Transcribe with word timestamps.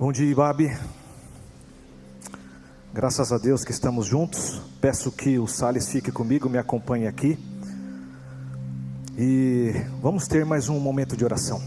Bom 0.00 0.12
dia, 0.12 0.30
Ibabe. 0.30 0.74
Graças 2.90 3.34
a 3.34 3.36
Deus 3.36 3.66
que 3.66 3.70
estamos 3.70 4.06
juntos. 4.06 4.58
Peço 4.80 5.12
que 5.12 5.38
o 5.38 5.46
Sales 5.46 5.90
fique 5.90 6.10
comigo, 6.10 6.48
me 6.48 6.56
acompanhe 6.56 7.06
aqui. 7.06 7.38
E 9.18 9.74
vamos 10.00 10.26
ter 10.26 10.42
mais 10.46 10.70
um 10.70 10.80
momento 10.80 11.18
de 11.18 11.22
oração. 11.22 11.60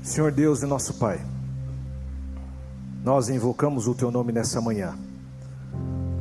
Senhor 0.00 0.30
Deus 0.30 0.62
e 0.62 0.66
nosso 0.66 0.94
Pai, 0.94 1.20
nós 3.02 3.28
invocamos 3.28 3.88
o 3.88 3.94
Teu 3.96 4.12
nome 4.12 4.30
nessa 4.30 4.60
manhã, 4.60 4.96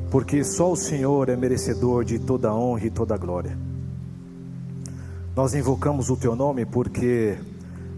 porque 0.09 0.43
só 0.43 0.71
o 0.71 0.75
Senhor 0.75 1.29
é 1.29 1.35
merecedor 1.35 2.03
de 2.03 2.17
toda 2.17 2.51
honra 2.51 2.87
e 2.87 2.89
toda 2.89 3.15
glória. 3.17 3.55
Nós 5.35 5.53
invocamos 5.53 6.09
o 6.09 6.17
Teu 6.17 6.35
nome 6.35 6.65
porque 6.65 7.37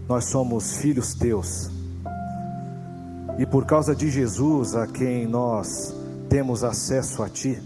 nós 0.06 0.26
somos 0.26 0.76
filhos 0.76 1.14
Teus 1.14 1.72
e 3.38 3.44
por 3.44 3.66
causa 3.66 3.94
de 3.94 4.10
Jesus, 4.10 4.76
a 4.76 4.86
quem 4.86 5.26
nós 5.26 5.94
temos 6.28 6.62
acesso 6.62 7.22
a 7.22 7.28
Ti, 7.28 7.60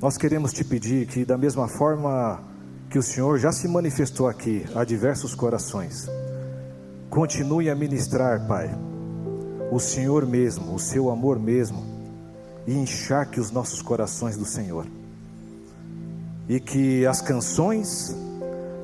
nós 0.00 0.16
queremos 0.16 0.52
te 0.52 0.64
pedir 0.64 1.06
que, 1.06 1.24
da 1.24 1.36
mesma 1.36 1.66
forma 1.66 2.40
que 2.88 2.98
o 2.98 3.02
Senhor 3.02 3.38
já 3.38 3.50
se 3.50 3.66
manifestou 3.66 4.28
aqui 4.28 4.64
a 4.74 4.84
diversos 4.84 5.34
corações, 5.34 6.08
continue 7.10 7.68
a 7.68 7.74
ministrar, 7.74 8.46
Pai, 8.46 8.70
o 9.70 9.80
Senhor 9.80 10.24
mesmo, 10.26 10.74
o 10.74 10.78
Seu 10.78 11.10
amor 11.10 11.38
mesmo, 11.38 11.84
e 12.66 12.74
encharque 12.74 13.40
os 13.40 13.50
nossos 13.50 13.82
corações 13.82 14.36
do 14.36 14.44
Senhor. 14.44 14.86
E 16.48 16.60
que 16.60 17.04
as 17.04 17.20
canções, 17.20 18.14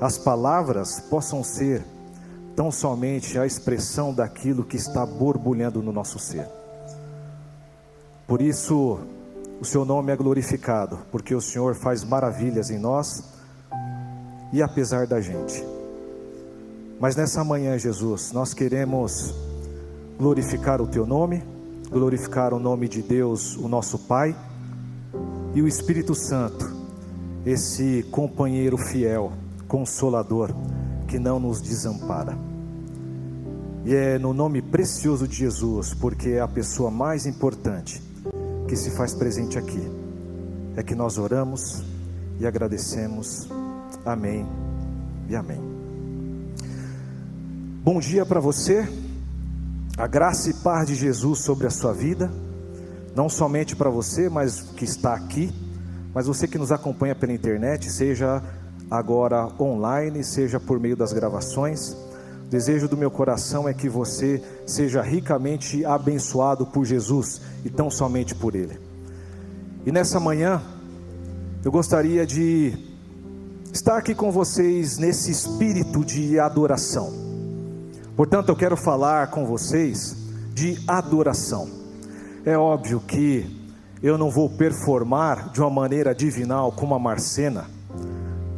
as 0.01 0.19
palavras 0.19 1.01
possam 1.01 1.43
ser 1.43 1.85
tão 2.57 2.73
somente 2.73 3.39
a 3.39 3.45
expressão 3.45 4.15
daquilo 4.15 4.65
que 4.65 4.77
está 4.77 5.05
borbulhando 5.05 5.83
no 5.83 5.93
nosso 5.93 6.19
ser. 6.19 6.49
Por 8.27 8.41
isso, 8.41 8.99
o 9.61 9.65
seu 9.65 9.85
nome 9.85 10.11
é 10.11 10.17
glorificado, 10.17 10.99
porque 11.13 11.35
o 11.35 11.41
Senhor 11.41 11.75
faz 11.75 12.03
maravilhas 12.03 12.71
em 12.71 12.79
nós 12.79 13.23
e 14.53 14.63
apesar 14.63 15.07
da 15.07 15.21
gente. 15.21 15.63
Mas 16.99 17.15
nessa 17.15 17.45
manhã, 17.45 17.79
Jesus, 17.79 18.33
nós 18.33 18.55
queremos 18.55 19.35
glorificar 20.19 20.81
o 20.81 20.87
teu 20.87 21.07
nome, 21.07 21.45
glorificar 21.91 22.55
o 22.55 22.59
nome 22.59 22.89
de 22.89 23.03
Deus, 23.03 23.55
o 23.57 23.69
nosso 23.69 23.99
Pai, 23.99 24.35
e 25.55 25.61
o 25.61 25.69
Espírito 25.69 26.15
Santo, 26.15 26.75
esse 27.45 28.03
companheiro 28.11 28.79
fiel, 28.79 29.33
consolador, 29.69 30.51
que 31.07 31.19
não 31.19 31.39
nos 31.39 31.61
desampara. 31.61 32.37
E 33.87 33.95
é 33.95 34.19
no 34.19 34.35
nome 34.35 34.61
precioso 34.61 35.29
de 35.29 35.37
Jesus, 35.37 35.95
porque 35.95 36.31
é 36.31 36.41
a 36.41 36.49
pessoa 36.49 36.91
mais 36.91 37.25
importante 37.25 38.03
que 38.67 38.75
se 38.75 38.91
faz 38.91 39.15
presente 39.15 39.57
aqui, 39.57 39.81
é 40.75 40.83
que 40.83 40.93
nós 40.93 41.19
oramos 41.19 41.85
e 42.41 42.45
agradecemos. 42.49 43.49
Amém 44.05 44.45
e 45.29 45.37
amém. 45.37 45.61
Bom 47.85 48.01
dia 48.01 48.27
para 48.27 48.41
você, 48.41 48.89
a 49.97 50.09
graça 50.09 50.51
e 50.51 50.55
paz 50.55 50.89
de 50.89 50.97
Jesus 50.97 51.39
sobre 51.39 51.69
a 51.69 51.71
sua 51.71 51.93
vida, 51.93 52.29
não 53.15 53.29
somente 53.29 53.77
para 53.77 53.89
você, 53.89 54.29
mas 54.29 54.63
que 54.63 54.85
está 54.85 55.15
aqui, 55.15 55.55
mas 56.13 56.27
você 56.27 56.49
que 56.49 56.59
nos 56.59 56.73
acompanha 56.73 57.15
pela 57.15 57.33
internet, 57.33 57.89
seja 57.89 58.43
agora 58.91 59.47
online, 59.61 60.25
seja 60.25 60.59
por 60.59 60.81
meio 60.81 60.97
das 60.97 61.13
gravações. 61.13 61.97
O 62.47 62.49
desejo 62.49 62.87
do 62.87 62.97
meu 62.97 63.11
coração 63.11 63.69
é 63.69 63.75
que 63.75 63.89
você 63.89 64.41
seja 64.65 65.03
ricamente 65.03 65.85
abençoado 65.85 66.65
por 66.65 66.85
Jesus 66.85 67.41
e 67.65 67.69
tão 67.69 67.91
somente 67.91 68.37
por 68.37 68.55
Ele. 68.55 68.79
E 69.85 69.91
nessa 69.91 70.21
manhã, 70.21 70.63
eu 71.65 71.73
gostaria 71.73 72.25
de 72.25 72.73
estar 73.73 73.97
aqui 73.97 74.15
com 74.15 74.31
vocês 74.31 74.97
nesse 74.97 75.33
espírito 75.33 76.05
de 76.05 76.39
adoração. 76.39 77.13
Portanto, 78.17 78.51
eu 78.51 78.57
quero 78.57 78.77
falar 78.77 79.27
com 79.33 79.45
vocês 79.45 80.17
de 80.55 80.79
adoração. 80.87 81.69
É 82.45 82.57
óbvio 82.57 83.01
que 83.01 83.45
eu 84.01 84.17
não 84.17 84.31
vou 84.31 84.49
performar 84.49 85.51
de 85.51 85.61
uma 85.61 85.71
maneira 85.71 86.15
divinal 86.15 86.71
como 86.71 86.95
a 86.95 86.99
Marcena 86.99 87.65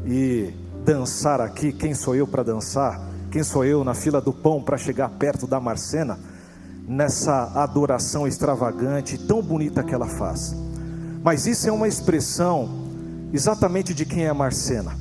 e 0.05 0.53
dançar 0.85 1.41
aqui. 1.41 1.73
Quem 1.73 1.95
sou 1.95 2.15
eu 2.15 2.27
para 2.27 2.43
dançar? 2.43 3.08
Quem 3.31 3.43
sou 3.43 3.65
eu 3.65 3.85
na 3.85 3.93
fila 3.93 4.21
do 4.21 4.33
pão 4.33 4.63
para 4.63 4.79
chegar 4.79 5.11
perto 5.11 5.47
da 5.47 5.61
Marcena? 5.61 6.19
Nessa 6.87 7.53
adoração 7.55 8.27
extravagante, 8.27 9.19
tão 9.19 9.43
bonita 9.43 9.83
que 9.83 9.95
ela 9.95 10.09
faz. 10.09 10.57
Mas 11.23 11.47
isso 11.47 11.69
é 11.69 11.73
uma 11.73 11.87
expressão 11.87 12.87
exatamente 13.31 13.93
de 13.93 14.07
quem 14.07 14.25
é 14.25 14.31
a 14.31 14.35
Marcena. 14.35 14.97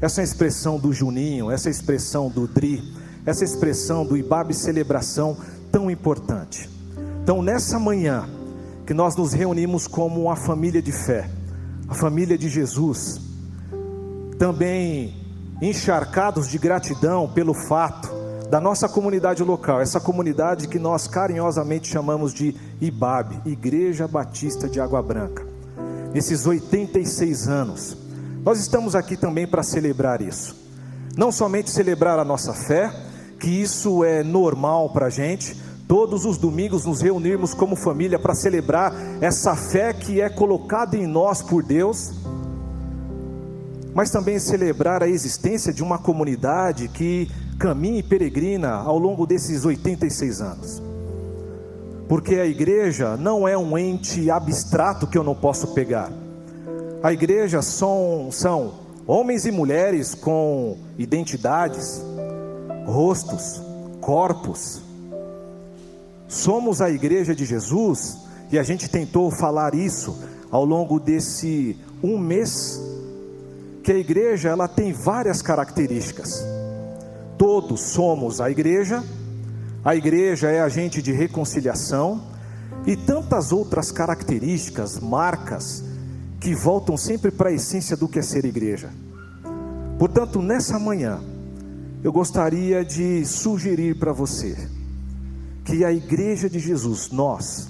Essa 0.00 0.20
é 0.20 0.24
expressão 0.24 0.80
do 0.80 0.92
Juninho, 0.92 1.52
essa 1.52 1.68
é 1.68 1.70
expressão 1.70 2.28
do 2.28 2.48
Dri, 2.48 2.82
essa 3.24 3.44
é 3.44 3.46
expressão 3.46 4.04
do 4.04 4.16
Ibabe 4.16 4.52
celebração 4.52 5.36
tão 5.70 5.88
importante. 5.88 6.68
Então, 7.22 7.40
nessa 7.40 7.78
manhã, 7.78 8.28
que 8.84 8.92
nós 8.92 9.14
nos 9.14 9.32
reunimos 9.32 9.86
como 9.86 10.22
uma 10.22 10.34
família 10.34 10.82
de 10.82 10.90
fé, 10.90 11.30
a 11.86 11.94
família 11.94 12.36
de 12.36 12.48
Jesus, 12.48 13.20
também 14.36 15.21
encharcados 15.62 16.48
de 16.48 16.58
gratidão 16.58 17.28
pelo 17.28 17.54
fato 17.54 18.10
da 18.50 18.60
nossa 18.60 18.88
comunidade 18.88 19.44
local, 19.44 19.80
essa 19.80 20.00
comunidade 20.00 20.66
que 20.66 20.78
nós 20.78 21.06
carinhosamente 21.06 21.88
chamamos 21.88 22.34
de 22.34 22.54
IBAB, 22.80 23.40
Igreja 23.46 24.08
Batista 24.08 24.68
de 24.68 24.80
Água 24.80 25.00
Branca. 25.00 25.46
Nesses 26.12 26.44
86 26.44 27.48
anos, 27.48 27.96
nós 28.44 28.58
estamos 28.58 28.96
aqui 28.96 29.16
também 29.16 29.46
para 29.46 29.62
celebrar 29.62 30.20
isso. 30.20 30.54
Não 31.16 31.30
somente 31.30 31.70
celebrar 31.70 32.18
a 32.18 32.24
nossa 32.24 32.52
fé, 32.52 32.92
que 33.38 33.48
isso 33.48 34.02
é 34.02 34.24
normal 34.24 34.90
para 34.90 35.06
a 35.06 35.10
gente, 35.10 35.56
todos 35.86 36.24
os 36.24 36.36
domingos 36.36 36.84
nos 36.84 37.00
reunirmos 37.00 37.54
como 37.54 37.76
família 37.76 38.18
para 38.18 38.34
celebrar 38.34 38.92
essa 39.20 39.54
fé 39.54 39.92
que 39.92 40.20
é 40.20 40.28
colocada 40.28 40.96
em 40.96 41.06
nós 41.06 41.40
por 41.40 41.62
Deus 41.62 42.21
mas 43.94 44.10
também 44.10 44.38
celebrar 44.38 45.02
a 45.02 45.08
existência 45.08 45.72
de 45.72 45.82
uma 45.82 45.98
comunidade 45.98 46.88
que 46.88 47.30
caminha 47.58 47.98
e 47.98 48.02
peregrina 48.02 48.72
ao 48.72 48.98
longo 48.98 49.26
desses 49.26 49.64
86 49.64 50.40
anos. 50.40 50.82
Porque 52.08 52.36
a 52.36 52.46
igreja 52.46 53.16
não 53.16 53.46
é 53.46 53.56
um 53.56 53.76
ente 53.76 54.30
abstrato 54.30 55.06
que 55.06 55.16
eu 55.16 55.22
não 55.22 55.34
posso 55.34 55.68
pegar. 55.68 56.10
A 57.02 57.12
igreja 57.12 57.62
são, 57.62 58.28
são 58.30 58.74
homens 59.06 59.46
e 59.46 59.50
mulheres 59.50 60.14
com 60.14 60.78
identidades, 60.98 62.02
rostos, 62.86 63.60
corpos. 64.00 64.82
Somos 66.28 66.80
a 66.80 66.90
igreja 66.90 67.34
de 67.34 67.44
Jesus 67.44 68.18
e 68.50 68.58
a 68.58 68.62
gente 68.62 68.88
tentou 68.88 69.30
falar 69.30 69.74
isso 69.74 70.22
ao 70.50 70.64
longo 70.64 70.98
desse 70.98 71.76
um 72.02 72.18
mês 72.18 72.80
que 73.82 73.90
a 73.90 73.98
igreja 73.98 74.48
ela 74.48 74.68
tem 74.68 74.92
várias 74.92 75.42
características. 75.42 76.44
Todos 77.36 77.80
somos 77.80 78.40
a 78.40 78.50
igreja, 78.50 79.02
a 79.84 79.96
igreja 79.96 80.48
é 80.50 80.60
agente 80.60 81.02
de 81.02 81.12
reconciliação 81.12 82.22
e 82.86 82.96
tantas 82.96 83.52
outras 83.52 83.90
características, 83.90 85.00
marcas 85.00 85.82
que 86.40 86.54
voltam 86.54 86.96
sempre 86.96 87.30
para 87.30 87.50
a 87.50 87.52
essência 87.52 87.96
do 87.96 88.08
que 88.08 88.18
é 88.18 88.22
ser 88.22 88.44
igreja. 88.44 88.90
Portanto, 89.98 90.40
nessa 90.40 90.78
manhã, 90.78 91.20
eu 92.02 92.12
gostaria 92.12 92.84
de 92.84 93.24
sugerir 93.24 93.98
para 93.98 94.12
você 94.12 94.56
que 95.64 95.84
a 95.84 95.92
igreja 95.92 96.50
de 96.50 96.58
Jesus, 96.58 97.10
nós, 97.10 97.68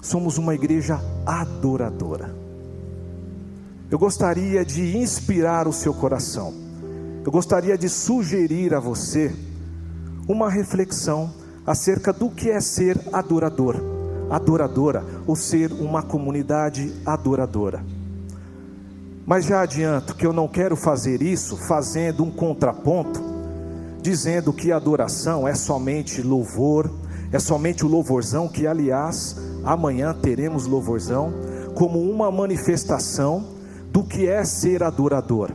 somos 0.00 0.38
uma 0.38 0.54
igreja 0.54 1.00
adoradora. 1.26 2.37
Eu 3.90 3.98
gostaria 3.98 4.62
de 4.66 4.98
inspirar 4.98 5.66
o 5.66 5.72
seu 5.72 5.94
coração. 5.94 6.52
Eu 7.24 7.32
gostaria 7.32 7.76
de 7.76 7.88
sugerir 7.88 8.74
a 8.74 8.80
você 8.80 9.34
uma 10.28 10.50
reflexão 10.50 11.32
acerca 11.66 12.12
do 12.12 12.28
que 12.28 12.50
é 12.50 12.60
ser 12.60 13.00
adorador, 13.10 13.76
adoradora, 14.28 15.02
ou 15.26 15.34
ser 15.34 15.72
uma 15.72 16.02
comunidade 16.02 16.92
adoradora. 17.06 17.82
Mas 19.24 19.46
já 19.46 19.62
adianto 19.62 20.14
que 20.14 20.26
eu 20.26 20.34
não 20.34 20.48
quero 20.48 20.76
fazer 20.76 21.22
isso 21.22 21.56
fazendo 21.56 22.22
um 22.22 22.30
contraponto, 22.30 23.22
dizendo 24.02 24.52
que 24.52 24.70
adoração 24.70 25.48
é 25.48 25.54
somente 25.54 26.20
louvor, 26.20 26.90
é 27.32 27.38
somente 27.38 27.86
o 27.86 27.88
louvorzão, 27.88 28.48
que 28.48 28.66
aliás, 28.66 29.34
amanhã 29.64 30.12
teremos 30.12 30.66
louvorzão, 30.66 31.32
como 31.74 31.98
uma 31.98 32.30
manifestação 32.30 33.57
do 33.92 34.04
que 34.04 34.26
é 34.26 34.44
ser 34.44 34.82
adorador. 34.82 35.50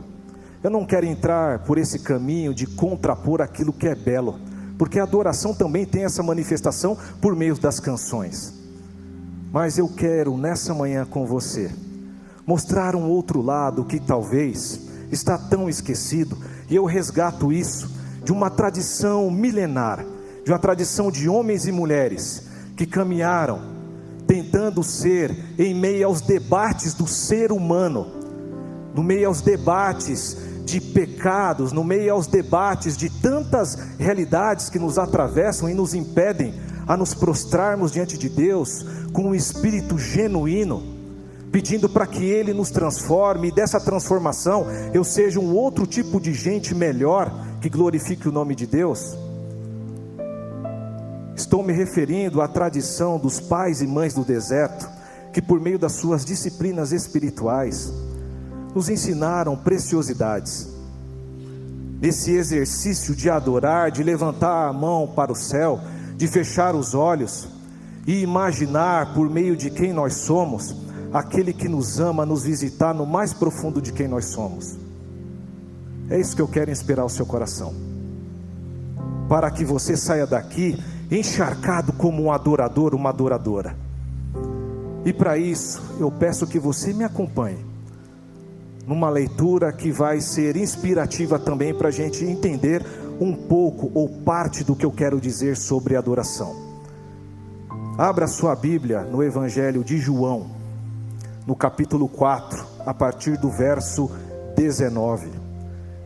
Eu 0.62 0.70
não 0.70 0.84
quero 0.84 1.06
entrar 1.06 1.60
por 1.60 1.78
esse 1.78 1.98
caminho 1.98 2.54
de 2.54 2.66
contrapor 2.66 3.40
aquilo 3.40 3.72
que 3.72 3.86
é 3.86 3.94
belo, 3.94 4.38
porque 4.78 4.98
a 4.98 5.02
adoração 5.02 5.54
também 5.54 5.84
tem 5.84 6.04
essa 6.04 6.22
manifestação 6.22 6.96
por 7.20 7.36
meio 7.36 7.54
das 7.58 7.78
canções. 7.78 8.54
Mas 9.52 9.78
eu 9.78 9.88
quero 9.88 10.36
nessa 10.36 10.74
manhã 10.74 11.04
com 11.04 11.26
você 11.26 11.70
mostrar 12.46 12.94
um 12.96 13.08
outro 13.08 13.40
lado 13.40 13.84
que 13.84 14.00
talvez 14.00 14.80
está 15.10 15.38
tão 15.38 15.68
esquecido, 15.68 16.36
e 16.68 16.74
eu 16.74 16.84
resgato 16.84 17.52
isso 17.52 17.90
de 18.24 18.32
uma 18.32 18.50
tradição 18.50 19.30
milenar, 19.30 20.04
de 20.44 20.50
uma 20.50 20.58
tradição 20.58 21.10
de 21.10 21.28
homens 21.28 21.66
e 21.66 21.72
mulheres 21.72 22.44
que 22.76 22.86
caminharam 22.86 23.74
tentando 24.26 24.82
ser 24.82 25.34
em 25.58 25.74
meio 25.74 26.06
aos 26.06 26.20
debates 26.20 26.94
do 26.94 27.06
ser 27.06 27.52
humano, 27.52 28.23
no 28.94 29.02
meio 29.02 29.28
aos 29.28 29.40
debates 29.40 30.36
de 30.64 30.80
pecados, 30.80 31.72
no 31.72 31.84
meio 31.84 32.12
aos 32.12 32.26
debates 32.26 32.96
de 32.96 33.10
tantas 33.10 33.76
realidades 33.98 34.70
que 34.70 34.78
nos 34.78 34.98
atravessam 34.98 35.68
e 35.68 35.74
nos 35.74 35.94
impedem 35.94 36.54
a 36.86 36.96
nos 36.96 37.12
prostrarmos 37.12 37.92
diante 37.92 38.16
de 38.16 38.28
Deus 38.28 38.84
com 39.12 39.28
um 39.28 39.34
espírito 39.34 39.98
genuíno, 39.98 40.82
pedindo 41.50 41.88
para 41.88 42.06
que 42.06 42.24
Ele 42.24 42.52
nos 42.52 42.70
transforme 42.70 43.48
e 43.48 43.52
dessa 43.52 43.80
transformação 43.80 44.66
eu 44.92 45.04
seja 45.04 45.40
um 45.40 45.54
outro 45.54 45.86
tipo 45.86 46.20
de 46.20 46.32
gente 46.32 46.74
melhor 46.74 47.32
que 47.60 47.68
glorifique 47.68 48.28
o 48.28 48.32
nome 48.32 48.54
de 48.54 48.66
Deus. 48.66 49.16
Estou 51.36 51.62
me 51.62 51.72
referindo 51.72 52.40
à 52.40 52.48
tradição 52.48 53.18
dos 53.18 53.40
pais 53.40 53.82
e 53.82 53.86
mães 53.86 54.14
do 54.14 54.24
deserto, 54.24 54.88
que 55.32 55.42
por 55.42 55.60
meio 55.60 55.78
das 55.78 55.92
suas 55.92 56.24
disciplinas 56.24 56.92
espirituais, 56.92 57.92
nos 58.74 58.88
ensinaram 58.88 59.56
preciosidades. 59.56 60.68
Nesse 62.00 62.32
exercício 62.32 63.14
de 63.14 63.30
adorar, 63.30 63.90
de 63.90 64.02
levantar 64.02 64.68
a 64.68 64.72
mão 64.72 65.06
para 65.06 65.32
o 65.32 65.36
céu, 65.36 65.80
de 66.16 66.26
fechar 66.26 66.74
os 66.74 66.94
olhos 66.94 67.48
e 68.06 68.20
imaginar 68.20 69.14
por 69.14 69.30
meio 69.30 69.56
de 69.56 69.70
quem 69.70 69.92
nós 69.92 70.14
somos, 70.14 70.74
aquele 71.12 71.52
que 71.52 71.68
nos 71.68 72.00
ama 72.00 72.26
nos 72.26 72.42
visitar 72.42 72.92
no 72.92 73.06
mais 73.06 73.32
profundo 73.32 73.80
de 73.80 73.92
quem 73.92 74.08
nós 74.08 74.26
somos. 74.26 74.76
É 76.10 76.18
isso 76.18 76.34
que 76.36 76.42
eu 76.42 76.48
quero 76.48 76.70
inspirar 76.70 77.04
o 77.04 77.08
seu 77.08 77.24
coração. 77.24 77.72
Para 79.28 79.50
que 79.50 79.64
você 79.64 79.96
saia 79.96 80.26
daqui 80.26 80.76
encharcado 81.10 81.92
como 81.92 82.24
um 82.24 82.32
adorador, 82.32 82.94
uma 82.94 83.10
adoradora. 83.10 83.74
E 85.04 85.12
para 85.12 85.38
isso, 85.38 85.80
eu 85.98 86.10
peço 86.10 86.46
que 86.46 86.58
você 86.58 86.92
me 86.92 87.04
acompanhe 87.04 87.73
numa 88.86 89.08
leitura 89.08 89.72
que 89.72 89.90
vai 89.90 90.20
ser 90.20 90.56
inspirativa 90.56 91.38
também 91.38 91.74
para 91.74 91.88
a 91.88 91.92
gente 91.92 92.24
entender 92.24 92.84
um 93.20 93.34
pouco 93.34 93.90
ou 93.94 94.08
parte 94.08 94.64
do 94.64 94.74
que 94.74 94.84
eu 94.84 94.92
quero 94.92 95.20
dizer 95.20 95.56
sobre 95.56 95.96
adoração. 95.96 96.54
Abra 97.96 98.26
sua 98.26 98.56
Bíblia 98.56 99.02
no 99.02 99.22
Evangelho 99.22 99.84
de 99.84 99.98
João, 99.98 100.50
no 101.46 101.54
capítulo 101.54 102.08
4, 102.08 102.64
a 102.84 102.92
partir 102.92 103.38
do 103.38 103.50
verso 103.50 104.10
19. 104.56 105.30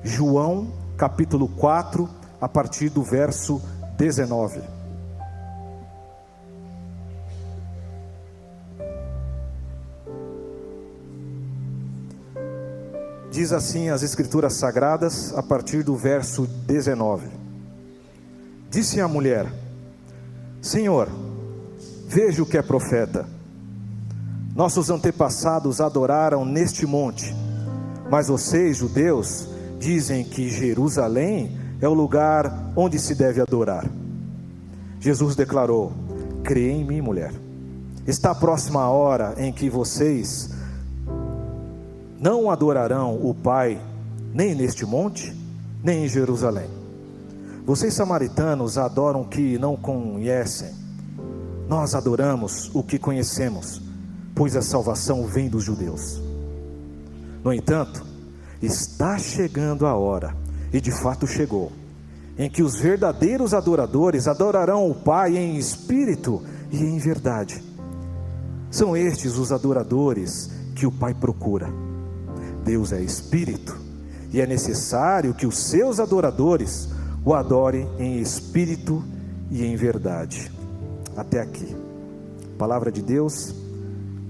João, 0.03 0.69
capítulo 0.97 1.49
4, 1.49 2.09
a 2.41 2.49
partir 2.49 2.91
do 2.91 3.03
verso 3.03 3.61
19. 3.97 4.78
Diz 13.39 13.53
assim 13.53 13.89
as 13.89 14.03
Escrituras 14.03 14.55
Sagradas, 14.55 15.33
a 15.33 15.41
partir 15.41 15.85
do 15.85 15.95
verso 15.95 16.45
19: 16.67 17.29
Disse 18.69 19.01
a 19.01 19.07
mulher: 19.07 19.47
Senhor, 20.61 21.09
veja 22.09 22.43
o 22.43 22.47
que 22.47 22.59
é 22.59 22.63
profeta. 22.63 23.29
Nossos 24.57 24.91
antepassados 24.91 25.81
adoraram 25.81 26.45
neste 26.45 26.85
monte, 26.85 27.33
mas 28.11 28.27
vocês, 28.27 28.79
judeus, 28.79 29.49
dizem 29.79 30.25
que 30.25 30.51
Jerusalém 30.51 31.57
é 31.81 31.87
o 31.87 31.95
lugar 31.95 32.73
onde 32.75 32.99
se 32.99 33.15
deve 33.15 33.41
adorar. 33.41 33.89
Jesus 34.99 35.37
declarou: 35.37 35.93
Crê 36.43 36.73
em 36.73 36.85
mim, 36.85 37.01
mulher. 37.01 37.33
Está 38.05 38.35
próxima 38.35 38.83
a 38.83 38.91
hora 38.91 39.37
em 39.39 39.53
que 39.53 39.71
vocês 39.71 40.58
não 42.21 42.51
adorarão 42.51 43.15
o 43.15 43.33
Pai 43.33 43.81
nem 44.35 44.55
neste 44.55 44.85
monte, 44.85 45.35
nem 45.83 46.05
em 46.05 46.09
Jerusalém. 46.09 46.69
Vocês 47.65 47.95
samaritanos 47.95 48.79
adoram 48.79 49.23
o 49.23 49.29
que 49.29 49.59
não 49.59 49.77
conhecem. 49.77 50.73
Nós 51.69 51.95
adoramos 51.95 52.71
o 52.75 52.83
que 52.83 52.99
conhecemos, 52.99 53.81
pois 54.35 54.57
a 54.57 54.63
salvação 54.63 55.27
vem 55.27 55.49
dos 55.49 55.65
judeus. 55.65 56.21
No 57.45 57.53
entanto, 57.53 58.05
está 58.61 59.19
chegando 59.19 59.87
a 59.87 59.95
hora, 59.95 60.35
e 60.73 60.81
de 60.81 60.91
fato 60.91 61.27
chegou, 61.27 61.71
em 62.39 62.49
que 62.49 62.63
os 62.63 62.77
verdadeiros 62.77 63.55
adoradores 63.55 64.27
adorarão 64.27 64.91
o 64.91 64.95
Pai 64.95 65.37
em 65.37 65.57
espírito 65.57 66.43
e 66.71 66.79
em 66.79 66.99
verdade. 66.99 67.63
São 68.71 68.97
estes 68.97 69.37
os 69.37 69.53
adoradores 69.53 70.51
que 70.75 70.87
o 70.87 70.93
Pai 70.93 71.15
procura. 71.15 71.88
Deus 72.69 72.93
é 72.93 73.01
espírito, 73.01 73.75
e 74.31 74.43
é 74.43 74.47
necessário 74.47 75.33
que 75.33 75.47
os 75.47 75.57
seus 75.57 75.99
adoradores 75.99 76.91
o 77.25 77.33
adorem 77.33 77.89
em 77.99 78.21
espírito 78.21 79.03
e 79.51 79.65
em 79.65 79.75
verdade. 79.75 80.53
Até 81.17 81.41
aqui. 81.41 81.75
Palavra 82.59 82.93
de 82.93 83.01
Deus, 83.01 83.55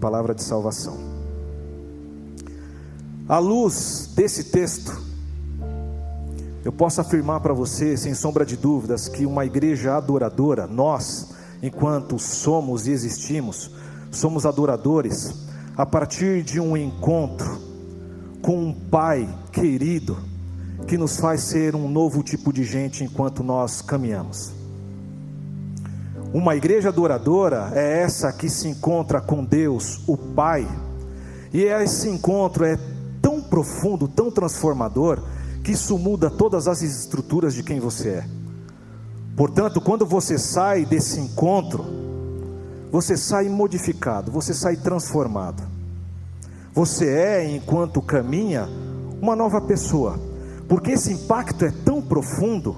palavra 0.00 0.36
de 0.36 0.44
salvação. 0.44 0.96
À 3.28 3.40
luz 3.40 4.10
desse 4.14 4.44
texto, 4.44 4.96
eu 6.64 6.70
posso 6.70 7.00
afirmar 7.00 7.40
para 7.40 7.52
você, 7.52 7.96
sem 7.96 8.14
sombra 8.14 8.46
de 8.46 8.56
dúvidas, 8.56 9.08
que 9.08 9.26
uma 9.26 9.44
igreja 9.44 9.96
adoradora, 9.96 10.64
nós, 10.64 11.30
enquanto 11.60 12.20
somos 12.20 12.86
e 12.86 12.92
existimos, 12.92 13.72
somos 14.12 14.46
adoradores 14.46 15.34
a 15.76 15.84
partir 15.84 16.44
de 16.44 16.60
um 16.60 16.76
encontro 16.76 17.67
com 18.42 18.68
um 18.68 18.72
Pai 18.72 19.28
querido 19.52 20.16
que 20.86 20.96
nos 20.96 21.18
faz 21.18 21.42
ser 21.42 21.74
um 21.74 21.88
novo 21.88 22.22
tipo 22.22 22.52
de 22.52 22.64
gente 22.64 23.04
enquanto 23.04 23.42
nós 23.42 23.82
caminhamos. 23.82 24.52
Uma 26.32 26.54
igreja 26.56 26.88
adoradora 26.88 27.72
é 27.74 28.02
essa 28.02 28.32
que 28.32 28.48
se 28.48 28.68
encontra 28.68 29.20
com 29.20 29.44
Deus, 29.44 30.00
o 30.06 30.16
Pai, 30.16 30.66
e 31.52 31.62
esse 31.62 32.08
encontro 32.08 32.64
é 32.64 32.78
tão 33.20 33.40
profundo, 33.40 34.06
tão 34.06 34.30
transformador, 34.30 35.22
que 35.64 35.72
isso 35.72 35.98
muda 35.98 36.30
todas 36.30 36.68
as 36.68 36.82
estruturas 36.82 37.54
de 37.54 37.62
quem 37.62 37.80
você 37.80 38.08
é. 38.08 38.28
Portanto, 39.36 39.80
quando 39.80 40.04
você 40.04 40.38
sai 40.38 40.84
desse 40.84 41.20
encontro, 41.20 41.84
você 42.90 43.16
sai 43.16 43.48
modificado, 43.48 44.30
você 44.30 44.52
sai 44.52 44.76
transformado. 44.76 45.62
Você 46.78 47.08
é, 47.08 47.50
enquanto 47.56 48.00
caminha, 48.00 48.68
uma 49.20 49.34
nova 49.34 49.60
pessoa, 49.60 50.16
porque 50.68 50.92
esse 50.92 51.12
impacto 51.12 51.64
é 51.64 51.72
tão 51.84 52.00
profundo 52.00 52.76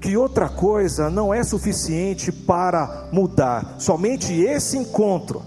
que 0.00 0.16
outra 0.16 0.48
coisa 0.48 1.08
não 1.08 1.32
é 1.32 1.44
suficiente 1.44 2.32
para 2.32 3.08
mudar, 3.12 3.76
somente 3.78 4.32
esse 4.32 4.76
encontro 4.76 5.40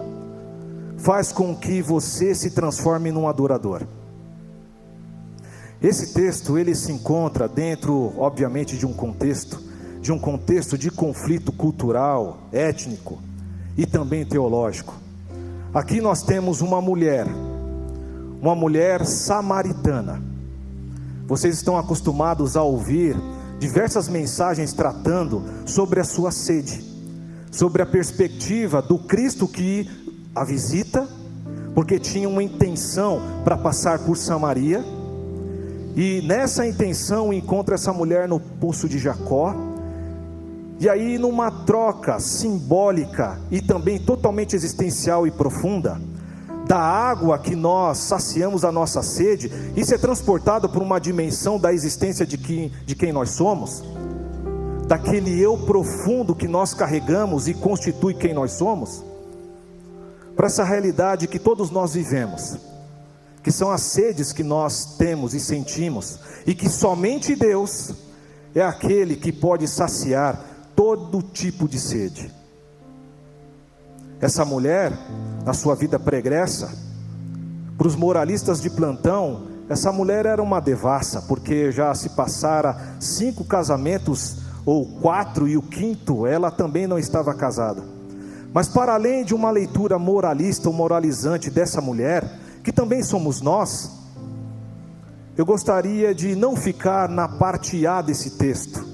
faz 0.95 1.33
com 1.33 1.53
que 1.53 1.81
você 1.81 2.33
se 2.33 2.51
transforme 2.51 3.11
num 3.11 3.27
adorador. 3.27 3.81
Esse 5.83 6.13
texto 6.13 6.57
ele 6.57 6.73
se 6.73 6.93
encontra 6.93 7.49
dentro, 7.49 8.13
obviamente, 8.17 8.77
de 8.77 8.85
um 8.85 8.93
contexto, 8.93 9.61
de 9.99 10.13
um 10.13 10.17
contexto 10.17 10.77
de 10.77 10.89
conflito 10.89 11.51
cultural, 11.51 12.47
étnico 12.53 13.19
e 13.77 13.85
também 13.85 14.25
teológico. 14.25 15.01
Aqui 15.73 16.01
nós 16.01 16.21
temos 16.21 16.59
uma 16.59 16.81
mulher, 16.81 17.25
uma 18.41 18.53
mulher 18.53 19.05
samaritana. 19.05 20.21
Vocês 21.25 21.55
estão 21.55 21.77
acostumados 21.77 22.57
a 22.57 22.61
ouvir 22.61 23.15
diversas 23.57 24.09
mensagens 24.09 24.73
tratando 24.73 25.41
sobre 25.65 26.01
a 26.01 26.03
sua 26.03 26.29
sede, 26.29 26.83
sobre 27.49 27.81
a 27.81 27.85
perspectiva 27.85 28.81
do 28.81 28.99
Cristo 28.99 29.47
que 29.47 29.89
a 30.35 30.43
visita, 30.43 31.07
porque 31.73 31.97
tinha 31.97 32.27
uma 32.27 32.43
intenção 32.43 33.21
para 33.45 33.55
passar 33.55 33.99
por 33.99 34.17
Samaria, 34.17 34.83
e 35.95 36.21
nessa 36.27 36.67
intenção 36.67 37.31
encontra 37.31 37.75
essa 37.75 37.93
mulher 37.93 38.27
no 38.27 38.41
poço 38.41 38.89
de 38.89 38.99
Jacó, 38.99 39.55
e 40.81 40.89
aí, 40.89 41.19
numa 41.19 41.51
troca 41.51 42.19
simbólica 42.19 43.39
e 43.51 43.61
também 43.61 43.99
totalmente 43.99 44.55
existencial 44.55 45.27
e 45.27 45.31
profunda, 45.31 46.01
da 46.65 46.79
água 46.79 47.37
que 47.37 47.55
nós 47.55 47.99
saciamos 47.99 48.65
a 48.65 48.71
nossa 48.71 49.03
sede, 49.03 49.51
isso 49.77 49.93
é 49.93 49.97
transportado 49.99 50.67
por 50.67 50.81
uma 50.81 50.99
dimensão 50.99 51.59
da 51.59 51.71
existência 51.71 52.25
de 52.25 52.35
quem, 52.35 52.71
de 52.83 52.95
quem 52.95 53.13
nós 53.13 53.29
somos. 53.29 53.83
daquele 54.87 55.39
eu 55.39 55.55
profundo 55.55 56.33
que 56.33 56.47
nós 56.47 56.73
carregamos 56.73 57.47
e 57.47 57.53
constitui 57.53 58.15
quem 58.15 58.33
nós 58.33 58.53
somos, 58.53 59.03
para 60.35 60.47
essa 60.47 60.63
realidade 60.63 61.27
que 61.27 61.37
todos 61.37 61.69
nós 61.69 61.93
vivemos, 61.93 62.57
que 63.43 63.51
são 63.51 63.69
as 63.69 63.81
sedes 63.81 64.33
que 64.33 64.43
nós 64.43 64.97
temos 64.97 65.35
e 65.35 65.39
sentimos, 65.39 66.17
e 66.43 66.55
que 66.55 66.67
somente 66.67 67.35
Deus 67.35 67.93
é 68.55 68.63
aquele 68.63 69.15
que 69.15 69.31
pode 69.31 69.67
saciar 69.67 70.50
todo 70.81 71.21
tipo 71.21 71.69
de 71.69 71.79
sede. 71.79 72.33
Essa 74.19 74.43
mulher, 74.43 74.91
na 75.45 75.53
sua 75.53 75.75
vida 75.75 75.99
pregressa, 75.99 76.75
para 77.77 77.87
os 77.87 77.95
moralistas 77.95 78.59
de 78.59 78.67
plantão, 78.67 79.43
essa 79.69 79.91
mulher 79.91 80.25
era 80.25 80.41
uma 80.41 80.59
devassa, 80.59 81.21
porque 81.21 81.71
já 81.71 81.93
se 81.93 82.09
passara 82.09 82.95
cinco 82.99 83.45
casamentos, 83.45 84.37
ou 84.65 84.83
quatro, 84.99 85.47
e 85.47 85.55
o 85.55 85.61
quinto, 85.61 86.25
ela 86.25 86.49
também 86.49 86.87
não 86.87 86.97
estava 86.97 87.31
casada. 87.35 87.83
Mas 88.51 88.67
para 88.67 88.95
além 88.95 89.23
de 89.23 89.35
uma 89.35 89.51
leitura 89.51 89.99
moralista 89.99 90.67
ou 90.67 90.73
moralizante 90.73 91.51
dessa 91.51 91.79
mulher, 91.79 92.27
que 92.63 92.71
também 92.71 93.03
somos 93.03 93.39
nós, 93.39 93.91
eu 95.37 95.45
gostaria 95.45 96.15
de 96.15 96.35
não 96.35 96.55
ficar 96.55 97.07
na 97.07 97.27
parte 97.27 97.85
A 97.85 98.01
desse 98.01 98.31
texto, 98.31 98.90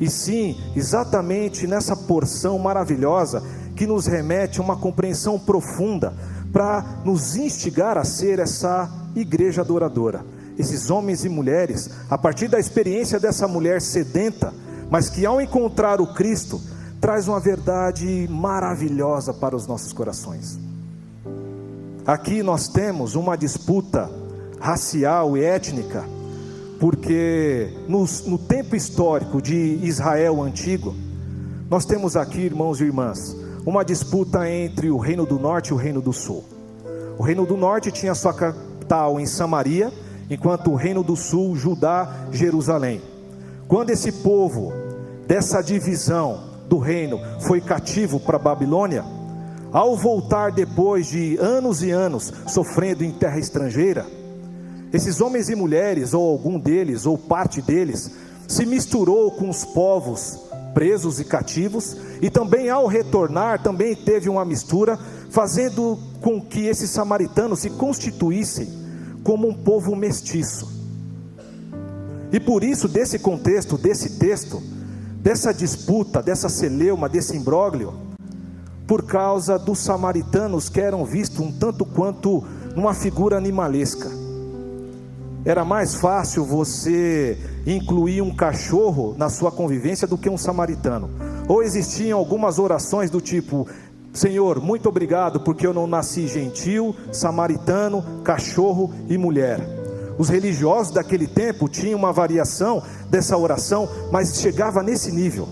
e 0.00 0.08
sim 0.08 0.56
exatamente 0.76 1.66
nessa 1.66 1.96
porção 1.96 2.58
maravilhosa 2.58 3.42
que 3.74 3.86
nos 3.86 4.06
remete 4.06 4.60
a 4.60 4.62
uma 4.62 4.76
compreensão 4.76 5.38
profunda 5.38 6.12
para 6.52 6.84
nos 7.04 7.36
instigar 7.36 7.96
a 7.98 8.04
ser 8.04 8.38
essa 8.38 8.90
igreja 9.14 9.62
adoradora. 9.62 10.24
Esses 10.58 10.90
homens 10.90 11.24
e 11.24 11.28
mulheres, 11.28 11.90
a 12.10 12.18
partir 12.18 12.48
da 12.48 12.58
experiência 12.58 13.20
dessa 13.20 13.46
mulher 13.46 13.80
sedenta, 13.80 14.52
mas 14.90 15.08
que 15.08 15.24
ao 15.24 15.40
encontrar 15.40 16.00
o 16.00 16.14
Cristo, 16.14 16.60
traz 17.00 17.28
uma 17.28 17.38
verdade 17.38 18.26
maravilhosa 18.28 19.32
para 19.32 19.54
os 19.54 19.66
nossos 19.66 19.92
corações. 19.92 20.58
Aqui 22.04 22.42
nós 22.42 22.68
temos 22.68 23.14
uma 23.14 23.36
disputa 23.36 24.10
racial 24.58 25.36
e 25.36 25.44
étnica, 25.44 26.04
porque 26.78 27.72
no, 27.88 28.04
no 28.26 28.38
tempo 28.38 28.76
histórico 28.76 29.42
de 29.42 29.78
Israel 29.82 30.42
antigo, 30.42 30.94
nós 31.68 31.84
temos 31.84 32.16
aqui, 32.16 32.40
irmãos 32.40 32.80
e 32.80 32.84
irmãs, 32.84 33.36
uma 33.66 33.84
disputa 33.84 34.48
entre 34.48 34.90
o 34.90 34.96
Reino 34.96 35.26
do 35.26 35.38
Norte 35.38 35.68
e 35.68 35.74
o 35.74 35.76
Reino 35.76 36.00
do 36.00 36.12
Sul. 36.12 36.44
O 37.18 37.22
Reino 37.22 37.44
do 37.44 37.56
Norte 37.56 37.90
tinha 37.90 38.14
sua 38.14 38.32
capital 38.32 39.18
em 39.18 39.26
Samaria, 39.26 39.92
enquanto 40.30 40.70
o 40.70 40.76
Reino 40.76 41.02
do 41.02 41.16
Sul, 41.16 41.56
Judá, 41.56 42.26
Jerusalém. 42.30 43.02
Quando 43.66 43.90
esse 43.90 44.10
povo 44.12 44.72
dessa 45.26 45.60
divisão 45.60 46.44
do 46.68 46.78
reino 46.78 47.20
foi 47.40 47.60
cativo 47.60 48.20
para 48.20 48.38
Babilônia, 48.38 49.04
ao 49.72 49.96
voltar 49.96 50.52
depois 50.52 51.06
de 51.06 51.36
anos 51.38 51.82
e 51.82 51.90
anos 51.90 52.32
sofrendo 52.46 53.04
em 53.04 53.10
terra 53.10 53.38
estrangeira, 53.38 54.06
esses 54.92 55.20
homens 55.20 55.48
e 55.48 55.54
mulheres, 55.54 56.14
ou 56.14 56.28
algum 56.28 56.58
deles, 56.58 57.06
ou 57.06 57.18
parte 57.18 57.60
deles, 57.60 58.10
se 58.46 58.64
misturou 58.64 59.30
com 59.32 59.50
os 59.50 59.64
povos 59.64 60.40
presos 60.72 61.18
e 61.18 61.24
cativos, 61.24 61.96
e 62.22 62.30
também 62.30 62.70
ao 62.70 62.86
retornar, 62.86 63.62
também 63.62 63.94
teve 63.94 64.28
uma 64.28 64.44
mistura, 64.44 64.98
fazendo 65.30 65.98
com 66.20 66.40
que 66.40 66.66
esses 66.66 66.90
samaritanos 66.90 67.60
se 67.60 67.70
constituíssem 67.70 68.68
como 69.22 69.48
um 69.48 69.54
povo 69.54 69.94
mestiço. 69.94 70.68
E 72.32 72.38
por 72.38 72.62
isso, 72.62 72.88
desse 72.88 73.18
contexto, 73.18 73.76
desse 73.76 74.18
texto, 74.18 74.62
dessa 75.20 75.52
disputa, 75.52 76.22
dessa 76.22 76.48
celeuma, 76.48 77.08
desse 77.08 77.36
imbróglio, 77.36 77.94
por 78.86 79.02
causa 79.02 79.58
dos 79.58 79.80
samaritanos 79.80 80.68
que 80.68 80.80
eram 80.80 81.04
vistos 81.04 81.40
um 81.40 81.52
tanto 81.52 81.84
quanto 81.84 82.44
numa 82.74 82.94
figura 82.94 83.36
animalesca. 83.36 84.27
Era 85.48 85.64
mais 85.64 85.94
fácil 85.94 86.44
você 86.44 87.38
incluir 87.66 88.20
um 88.20 88.36
cachorro 88.36 89.14
na 89.16 89.30
sua 89.30 89.50
convivência 89.50 90.06
do 90.06 90.18
que 90.18 90.28
um 90.28 90.36
samaritano. 90.36 91.08
Ou 91.48 91.62
existiam 91.62 92.18
algumas 92.18 92.58
orações 92.58 93.08
do 93.08 93.18
tipo: 93.18 93.66
Senhor, 94.12 94.60
muito 94.60 94.90
obrigado 94.90 95.40
porque 95.40 95.66
eu 95.66 95.72
não 95.72 95.86
nasci 95.86 96.26
gentil, 96.28 96.94
samaritano, 97.10 98.04
cachorro 98.22 98.92
e 99.08 99.16
mulher. 99.16 99.58
Os 100.18 100.28
religiosos 100.28 100.92
daquele 100.92 101.26
tempo 101.26 101.66
tinham 101.66 101.98
uma 101.98 102.12
variação 102.12 102.82
dessa 103.08 103.34
oração, 103.34 103.88
mas 104.12 104.42
chegava 104.42 104.82
nesse 104.82 105.10
nível. 105.10 105.48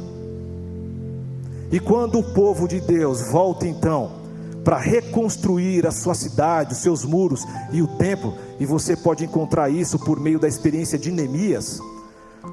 E 1.72 1.80
quando 1.80 2.18
o 2.18 2.34
povo 2.34 2.68
de 2.68 2.82
Deus 2.82 3.22
volta 3.30 3.66
então 3.66 4.25
para 4.66 4.78
reconstruir 4.78 5.86
a 5.86 5.92
sua 5.92 6.12
cidade, 6.12 6.72
os 6.72 6.80
seus 6.80 7.04
muros 7.04 7.46
e 7.70 7.80
o 7.80 7.86
templo, 7.86 8.34
e 8.58 8.66
você 8.66 8.96
pode 8.96 9.24
encontrar 9.24 9.70
isso 9.70 9.96
por 9.96 10.18
meio 10.18 10.40
da 10.40 10.48
experiência 10.48 10.98
de 10.98 11.12
Neemias, 11.12 11.80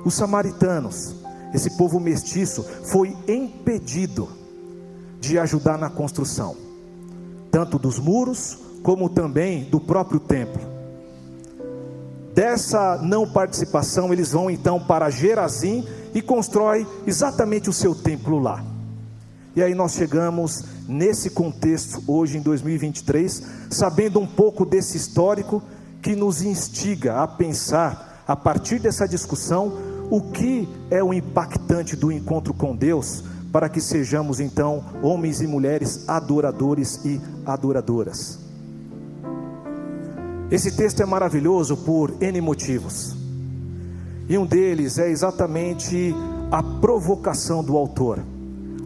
os 0.05 0.13
samaritanos, 0.13 1.15
esse 1.55 1.71
povo 1.71 1.99
mestiço, 1.99 2.63
foi 2.83 3.17
impedido 3.27 4.29
de 5.19 5.39
ajudar 5.39 5.79
na 5.79 5.89
construção, 5.89 6.55
tanto 7.49 7.79
dos 7.79 7.97
muros, 7.97 8.59
como 8.83 9.09
também 9.09 9.63
do 9.63 9.79
próprio 9.79 10.19
templo. 10.19 10.61
Dessa 12.35 12.99
não 13.01 13.27
participação, 13.27 14.13
eles 14.13 14.33
vão 14.33 14.51
então 14.51 14.79
para 14.79 15.09
Gerazim 15.09 15.83
e 16.13 16.21
constrói 16.21 16.85
exatamente 17.07 17.71
o 17.71 17.73
seu 17.73 17.95
templo 17.95 18.37
lá. 18.37 18.72
E 19.55 19.61
aí 19.61 19.75
nós 19.75 19.93
chegamos 19.93 20.63
nesse 20.87 21.29
contexto 21.29 22.03
hoje 22.07 22.37
em 22.37 22.41
2023, 22.41 23.43
sabendo 23.69 24.19
um 24.19 24.25
pouco 24.25 24.65
desse 24.65 24.97
histórico 24.97 25.61
que 26.01 26.15
nos 26.15 26.41
instiga 26.41 27.21
a 27.21 27.27
pensar 27.27 28.23
a 28.27 28.35
partir 28.35 28.79
dessa 28.79 29.07
discussão 29.07 29.77
o 30.09 30.21
que 30.21 30.67
é 30.89 31.03
o 31.03 31.13
impactante 31.13 31.95
do 31.95 32.11
encontro 32.11 32.53
com 32.53 32.75
Deus 32.75 33.23
para 33.51 33.69
que 33.69 33.79
sejamos 33.79 34.39
então 34.39 34.83
homens 35.03 35.39
e 35.39 35.45
mulheres 35.45 36.09
adoradores 36.09 37.05
e 37.05 37.21
adoradoras. 37.45 38.39
Esse 40.49 40.71
texto 40.75 41.01
é 41.01 41.05
maravilhoso 41.05 41.77
por 41.77 42.15
N 42.19 42.41
motivos. 42.41 43.15
E 44.27 44.35
um 44.35 44.47
deles 44.47 44.97
é 44.97 45.11
exatamente 45.11 46.15
a 46.51 46.63
provocação 46.63 47.63
do 47.63 47.77
autor 47.77 48.19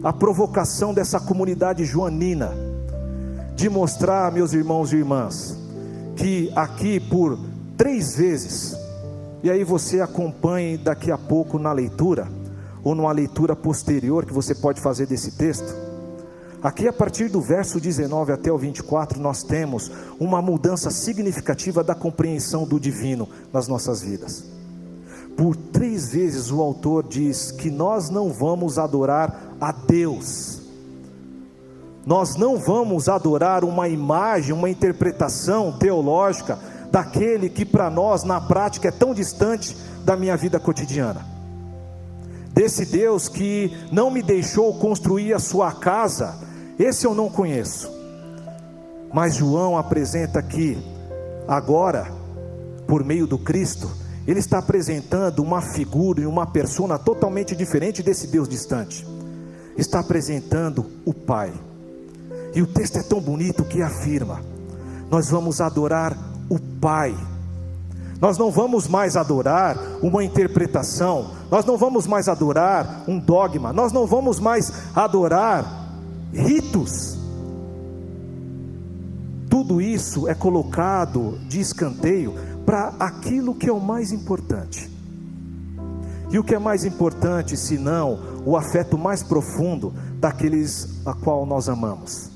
a 0.02 0.12
provocação 0.12 0.94
dessa 0.94 1.18
comunidade 1.18 1.84
joanina 1.84 2.52
de 3.54 3.68
mostrar, 3.68 4.30
meus 4.30 4.52
irmãos 4.52 4.92
e 4.92 4.96
irmãs, 4.96 5.58
que 6.16 6.52
aqui 6.54 7.00
por 7.00 7.38
três 7.76 8.14
vezes, 8.14 8.76
e 9.42 9.50
aí 9.50 9.64
você 9.64 10.00
acompanhe 10.00 10.78
daqui 10.78 11.10
a 11.10 11.18
pouco 11.18 11.58
na 11.58 11.72
leitura, 11.72 12.28
ou 12.84 12.94
numa 12.94 13.10
leitura 13.10 13.56
posterior 13.56 14.24
que 14.24 14.32
você 14.32 14.54
pode 14.54 14.80
fazer 14.80 15.06
desse 15.06 15.32
texto. 15.32 15.74
Aqui, 16.62 16.88
a 16.88 16.92
partir 16.92 17.28
do 17.28 17.40
verso 17.40 17.80
19 17.80 18.32
até 18.32 18.50
o 18.50 18.58
24, 18.58 19.20
nós 19.20 19.42
temos 19.42 19.90
uma 20.18 20.40
mudança 20.40 20.90
significativa 20.90 21.84
da 21.84 21.94
compreensão 21.94 22.64
do 22.64 22.78
divino 22.80 23.28
nas 23.52 23.68
nossas 23.68 24.00
vidas. 24.00 24.57
Por 25.38 25.54
três 25.54 26.08
vezes 26.08 26.50
o 26.50 26.60
autor 26.60 27.06
diz 27.06 27.52
que 27.52 27.70
nós 27.70 28.10
não 28.10 28.32
vamos 28.32 28.76
adorar 28.76 29.54
a 29.60 29.70
Deus. 29.70 30.60
Nós 32.04 32.34
não 32.34 32.56
vamos 32.56 33.08
adorar 33.08 33.62
uma 33.62 33.88
imagem, 33.88 34.52
uma 34.52 34.68
interpretação 34.68 35.78
teológica 35.78 36.58
daquele 36.90 37.48
que 37.48 37.64
para 37.64 37.88
nós 37.88 38.24
na 38.24 38.40
prática 38.40 38.88
é 38.88 38.90
tão 38.90 39.14
distante 39.14 39.76
da 40.04 40.16
minha 40.16 40.36
vida 40.36 40.58
cotidiana. 40.58 41.24
Desse 42.52 42.84
Deus 42.84 43.28
que 43.28 43.70
não 43.92 44.10
me 44.10 44.24
deixou 44.24 44.74
construir 44.74 45.34
a 45.34 45.38
sua 45.38 45.70
casa, 45.70 46.36
esse 46.80 47.06
eu 47.06 47.14
não 47.14 47.30
conheço. 47.30 47.88
Mas 49.14 49.36
João 49.36 49.78
apresenta 49.78 50.40
aqui, 50.40 50.76
agora, 51.46 52.08
por 52.88 53.04
meio 53.04 53.24
do 53.24 53.38
Cristo, 53.38 53.88
ele 54.28 54.40
está 54.40 54.58
apresentando 54.58 55.42
uma 55.42 55.62
figura 55.62 56.20
e 56.20 56.26
uma 56.26 56.46
persona 56.46 56.98
totalmente 56.98 57.56
diferente 57.56 58.02
desse 58.02 58.26
Deus 58.26 58.46
distante 58.46 59.06
está 59.74 60.00
apresentando 60.00 60.84
o 61.06 61.14
Pai. 61.14 61.50
E 62.54 62.60
o 62.60 62.66
texto 62.66 62.98
é 62.98 63.02
tão 63.02 63.22
bonito 63.22 63.64
que 63.64 63.80
afirma: 63.80 64.42
nós 65.10 65.30
vamos 65.30 65.62
adorar 65.62 66.14
o 66.50 66.58
Pai. 66.58 67.16
Nós 68.20 68.36
não 68.36 68.50
vamos 68.50 68.86
mais 68.86 69.16
adorar 69.16 69.78
uma 70.02 70.22
interpretação, 70.22 71.30
nós 71.50 71.64
não 71.64 71.78
vamos 71.78 72.06
mais 72.06 72.28
adorar 72.28 73.04
um 73.08 73.18
dogma, 73.18 73.72
nós 73.72 73.92
não 73.92 74.06
vamos 74.06 74.38
mais 74.38 74.70
adorar 74.94 75.88
ritos. 76.34 77.16
Tudo 79.48 79.80
isso 79.80 80.28
é 80.28 80.34
colocado 80.34 81.38
de 81.48 81.60
escanteio 81.60 82.34
para 82.68 82.92
aquilo 83.00 83.54
que 83.54 83.66
é 83.66 83.72
o 83.72 83.80
mais 83.80 84.12
importante. 84.12 84.90
E 86.30 86.38
o 86.38 86.44
que 86.44 86.54
é 86.54 86.58
mais 86.58 86.84
importante, 86.84 87.56
senão 87.56 88.42
o 88.44 88.58
afeto 88.58 88.98
mais 88.98 89.22
profundo 89.22 89.94
daqueles 90.20 91.00
a 91.06 91.14
qual 91.14 91.46
nós 91.46 91.70
amamos? 91.70 92.28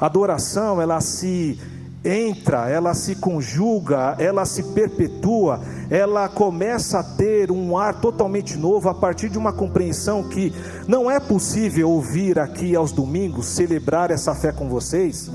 A 0.00 0.06
adoração, 0.06 0.82
ela 0.82 1.00
se 1.00 1.60
entra, 2.04 2.68
ela 2.68 2.92
se 2.92 3.14
conjuga, 3.14 4.16
ela 4.18 4.44
se 4.44 4.64
perpetua, 4.64 5.60
ela 5.88 6.28
começa 6.28 6.98
a 6.98 7.04
ter 7.04 7.52
um 7.52 7.78
ar 7.78 8.00
totalmente 8.00 8.56
novo 8.58 8.88
a 8.88 8.94
partir 8.94 9.28
de 9.28 9.38
uma 9.38 9.52
compreensão 9.52 10.28
que 10.28 10.52
não 10.88 11.08
é 11.08 11.20
possível 11.20 11.88
ouvir 11.88 12.36
aqui 12.36 12.74
aos 12.74 12.90
domingos, 12.90 13.46
celebrar 13.46 14.10
essa 14.10 14.34
fé 14.34 14.50
com 14.50 14.68
vocês, 14.68 15.30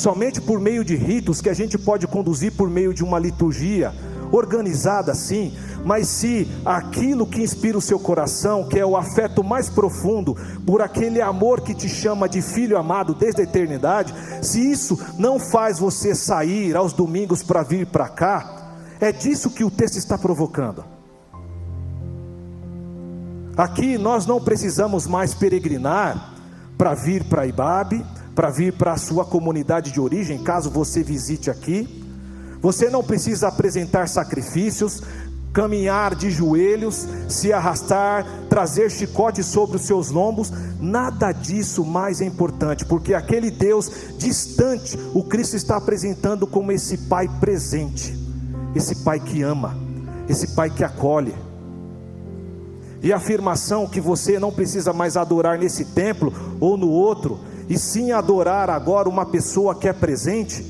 somente 0.00 0.40
por 0.40 0.58
meio 0.58 0.82
de 0.82 0.96
ritos 0.96 1.40
que 1.40 1.50
a 1.50 1.54
gente 1.54 1.76
pode 1.76 2.06
conduzir 2.06 2.52
por 2.52 2.68
meio 2.68 2.94
de 2.94 3.04
uma 3.04 3.18
liturgia 3.18 3.92
organizada 4.32 5.12
assim, 5.12 5.52
mas 5.84 6.08
se 6.08 6.48
aquilo 6.64 7.26
que 7.26 7.42
inspira 7.42 7.76
o 7.76 7.80
seu 7.80 7.98
coração, 7.98 8.66
que 8.66 8.78
é 8.78 8.86
o 8.86 8.96
afeto 8.96 9.42
mais 9.42 9.68
profundo 9.68 10.36
por 10.64 10.80
aquele 10.80 11.20
amor 11.20 11.60
que 11.60 11.74
te 11.74 11.88
chama 11.88 12.28
de 12.28 12.40
filho 12.40 12.78
amado 12.78 13.14
desde 13.14 13.42
a 13.42 13.44
eternidade, 13.44 14.14
se 14.40 14.70
isso 14.70 14.98
não 15.18 15.38
faz 15.38 15.78
você 15.78 16.14
sair 16.14 16.76
aos 16.76 16.92
domingos 16.92 17.42
para 17.42 17.62
vir 17.62 17.86
para 17.86 18.08
cá, 18.08 18.76
é 19.00 19.12
disso 19.12 19.50
que 19.50 19.64
o 19.64 19.70
texto 19.70 19.96
está 19.96 20.16
provocando. 20.16 20.84
Aqui 23.56 23.98
nós 23.98 24.26
não 24.26 24.40
precisamos 24.40 25.06
mais 25.06 25.34
peregrinar 25.34 26.34
para 26.78 26.94
vir 26.94 27.24
para 27.24 27.46
Ibabe, 27.46 28.04
para 28.34 28.50
vir 28.50 28.72
para 28.72 28.92
a 28.92 28.96
sua 28.96 29.24
comunidade 29.24 29.92
de 29.92 30.00
origem, 30.00 30.42
caso 30.42 30.70
você 30.70 31.02
visite 31.02 31.50
aqui. 31.50 31.88
Você 32.60 32.90
não 32.90 33.02
precisa 33.02 33.48
apresentar 33.48 34.08
sacrifícios, 34.08 35.02
caminhar 35.52 36.14
de 36.14 36.30
joelhos, 36.30 37.08
se 37.28 37.52
arrastar, 37.52 38.24
trazer 38.48 38.90
chicote 38.90 39.42
sobre 39.42 39.76
os 39.76 39.82
seus 39.82 40.10
lombos, 40.10 40.52
nada 40.78 41.32
disso 41.32 41.84
mais 41.84 42.20
é 42.20 42.24
importante, 42.24 42.84
porque 42.84 43.14
aquele 43.14 43.50
Deus 43.50 43.90
distante, 44.16 44.98
o 45.12 45.24
Cristo 45.24 45.56
está 45.56 45.76
apresentando 45.76 46.46
como 46.46 46.70
esse 46.70 46.96
Pai 46.96 47.28
presente, 47.40 48.16
esse 48.74 48.96
Pai 48.96 49.18
que 49.18 49.42
ama, 49.42 49.76
esse 50.28 50.48
Pai 50.54 50.70
que 50.70 50.84
acolhe. 50.84 51.34
E 53.02 53.12
a 53.12 53.16
afirmação 53.16 53.88
que 53.88 54.00
você 54.00 54.38
não 54.38 54.52
precisa 54.52 54.92
mais 54.92 55.16
adorar 55.16 55.58
nesse 55.58 55.86
templo 55.86 56.32
ou 56.60 56.76
no 56.76 56.90
outro, 56.90 57.40
e 57.70 57.78
sim 57.78 58.10
adorar 58.10 58.68
agora 58.68 59.08
uma 59.08 59.24
pessoa 59.24 59.76
que 59.76 59.88
é 59.88 59.92
presente, 59.92 60.66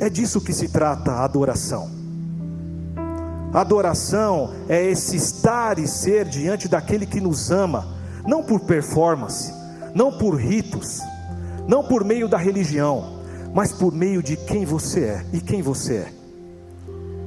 é 0.00 0.08
disso 0.08 0.40
que 0.40 0.54
se 0.54 0.68
trata 0.70 1.12
a 1.12 1.24
adoração. 1.24 1.90
Adoração 3.52 4.54
é 4.66 4.82
esse 4.82 5.16
estar 5.16 5.78
e 5.78 5.86
ser 5.86 6.24
diante 6.24 6.66
daquele 6.66 7.04
que 7.04 7.20
nos 7.20 7.50
ama, 7.50 7.86
não 8.26 8.42
por 8.42 8.60
performance, 8.60 9.52
não 9.94 10.16
por 10.16 10.36
ritos, 10.36 10.98
não 11.68 11.84
por 11.84 12.02
meio 12.02 12.26
da 12.26 12.38
religião, 12.38 13.20
mas 13.52 13.70
por 13.70 13.92
meio 13.92 14.22
de 14.22 14.34
quem 14.34 14.64
você 14.64 15.00
é 15.00 15.26
e 15.30 15.40
quem 15.42 15.60
você 15.60 15.96
é. 15.96 16.12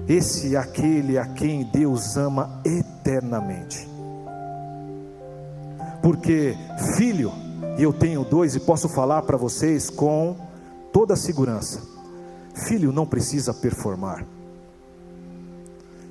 Esse 0.09 0.55
é 0.55 0.57
aquele 0.57 1.19
a 1.19 1.25
quem 1.25 1.69
Deus 1.71 2.17
ama 2.17 2.61
eternamente. 2.65 3.87
Porque, 6.01 6.57
filho, 6.95 7.31
eu 7.77 7.93
tenho 7.93 8.23
dois 8.23 8.55
e 8.55 8.59
posso 8.59 8.89
falar 8.89 9.21
para 9.23 9.37
vocês 9.37 9.89
com 9.89 10.35
toda 10.91 11.15
segurança: 11.15 11.81
filho 12.53 12.91
não 12.91 13.05
precisa 13.05 13.53
performar. 13.53 14.25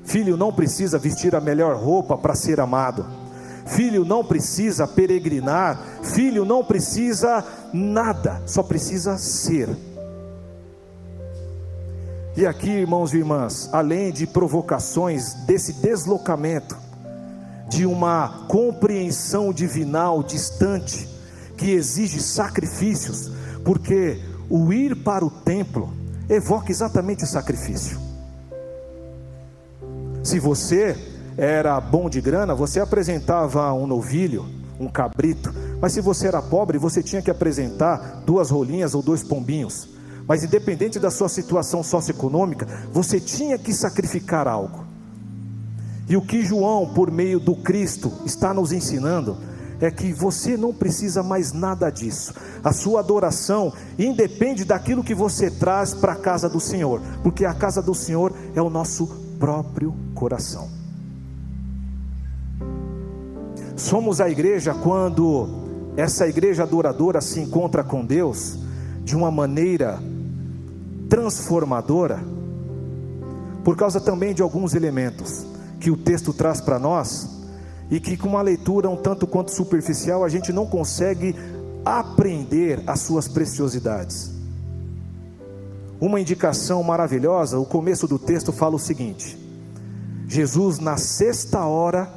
Filho 0.05 0.37
não 0.37 0.53
precisa 0.53 0.99
vestir 0.99 1.35
a 1.35 1.41
melhor 1.41 1.77
roupa 1.77 2.17
para 2.17 2.35
ser 2.35 2.61
amado. 2.61 3.05
Filho 3.67 4.05
não 4.05 4.25
precisa 4.25 4.87
peregrinar. 4.87 5.81
Filho 6.03 6.45
não 6.45 6.65
precisa 6.65 7.45
nada, 7.73 8.41
só 8.47 8.63
precisa 8.63 9.19
ser. 9.19 9.69
E 12.37 12.47
aqui, 12.47 12.71
irmãos 12.71 13.13
e 13.13 13.17
irmãs, 13.17 13.69
além 13.73 14.13
de 14.13 14.27
provocações 14.27 15.35
desse 15.47 15.73
deslocamento, 15.73 16.77
de 17.69 17.85
uma 17.85 18.47
compreensão 18.47 19.53
divinal 19.53 20.23
distante, 20.23 21.16
que 21.57 21.71
exige 21.71 22.21
sacrifícios, 22.21 23.31
porque 23.65 24.21
o 24.49 24.73
ir 24.73 24.97
para 24.97 25.25
o 25.25 25.31
templo 25.31 25.93
evoca 26.29 26.71
exatamente 26.71 27.25
o 27.25 27.27
sacrifício. 27.27 27.99
Se 30.23 30.39
você 30.41 30.97
era 31.37 31.81
bom 31.81 32.09
de 32.11 32.21
grana, 32.21 32.55
você 32.55 32.81
apresentava 32.81 33.73
um 33.73 33.87
novilho, 33.87 34.47
um 34.79 34.89
cabrito. 34.89 35.53
Mas 35.81 35.93
se 35.93 36.01
você 36.01 36.27
era 36.27 36.43
pobre, 36.43 36.79
você 36.79 37.03
tinha 37.03 37.23
que 37.23 37.31
apresentar 37.31 38.23
duas 38.25 38.51
rolinhas 38.51 38.95
ou 38.95 39.03
dois 39.03 39.23
pombinhos. 39.23 39.89
Mas 40.27 40.43
independente 40.43 40.99
da 40.99 41.11
sua 41.11 41.29
situação 41.29 41.83
socioeconômica, 41.83 42.67
você 42.93 43.21
tinha 43.21 43.57
que 43.59 43.73
sacrificar 43.73 44.49
algo. 44.49 44.85
E 46.09 46.17
o 46.17 46.23
que 46.23 46.45
João, 46.45 46.93
por 46.93 47.11
meio 47.11 47.39
do 47.39 47.55
Cristo, 47.55 48.13
está 48.25 48.53
nos 48.55 48.73
ensinando 48.73 49.37
é 49.81 49.91
que 49.91 50.13
você 50.13 50.57
não 50.57 50.73
precisa 50.73 51.23
mais 51.23 51.53
nada 51.53 51.91
disso. 51.91 52.35
A 52.65 52.73
sua 52.73 53.01
adoração 53.01 53.73
independe 53.99 54.65
daquilo 54.65 55.05
que 55.05 55.15
você 55.15 55.51
traz 55.51 55.93
para 55.95 56.13
a 56.13 56.17
casa 56.17 56.49
do 56.49 56.61
Senhor, 56.61 57.01
porque 57.23 57.45
a 57.45 57.55
casa 57.55 57.83
do 57.83 57.95
Senhor 57.95 58.33
é 58.55 58.63
o 58.63 58.71
nosso 58.71 59.07
próprio 59.39 59.95
coração. 60.15 60.69
Somos 63.77 64.21
a 64.21 64.31
igreja 64.31 64.73
quando 64.73 65.49
essa 65.97 66.27
igreja 66.27 66.63
adoradora 66.63 67.21
se 67.21 67.41
encontra 67.41 67.85
com 67.85 68.05
Deus 68.05 68.59
de 69.05 69.15
uma 69.15 69.31
maneira 69.31 69.99
transformadora, 71.09 72.19
por 73.63 73.77
causa 73.77 74.01
também 74.01 74.35
de 74.35 74.43
alguns 74.43 74.75
elementos 74.75 75.47
que 75.79 75.91
o 75.91 75.97
texto 75.97 76.33
traz 76.33 76.61
para 76.61 76.79
nós 76.79 77.36
e 77.91 78.01
que 78.01 78.17
com 78.17 78.29
uma 78.29 78.43
leitura 78.43 78.89
um 78.89 78.97
tanto 78.97 79.27
quanto 79.27 79.51
superficial 79.51 80.25
a 80.25 80.29
gente 80.29 80.53
não 80.53 80.67
consegue 80.67 81.35
aprender 81.85 82.83
as 82.87 83.01
suas 83.01 83.29
preciosidades. 83.29 84.33
Uma 86.01 86.21
indicação 86.21 86.83
maravilhosa, 86.83 87.59
o 87.59 87.65
começo 87.65 88.07
do 88.07 88.19
texto 88.19 88.53
fala 88.53 88.75
o 88.77 88.79
seguinte: 88.79 89.39
Jesus, 90.27 90.79
na 90.79 90.97
sexta 90.97 91.65
hora, 91.65 92.13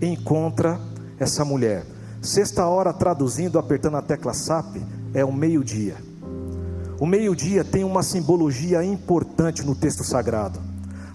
encontra 0.00 0.80
essa 1.18 1.44
mulher. 1.44 1.84
Sexta 2.22 2.66
hora, 2.66 2.92
traduzindo, 2.92 3.58
apertando 3.58 3.96
a 3.96 4.02
tecla 4.02 4.32
SAP, 4.32 4.76
é 5.12 5.24
o 5.24 5.32
meio-dia. 5.32 5.96
O 6.98 7.06
meio-dia 7.06 7.64
tem 7.64 7.84
uma 7.84 8.02
simbologia 8.02 8.84
importante 8.84 9.64
no 9.64 9.74
texto 9.74 10.02
sagrado. 10.02 10.58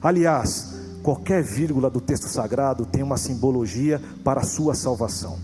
Aliás, 0.02 0.73
qualquer 1.04 1.44
vírgula 1.44 1.90
do 1.90 2.02
texto 2.02 2.28
sagrado 2.28 2.86
tem 2.86 3.04
uma 3.04 3.18
simbologia 3.18 4.02
para 4.24 4.42
a 4.42 4.46
sua 4.46 4.74
salvação. 4.74 5.38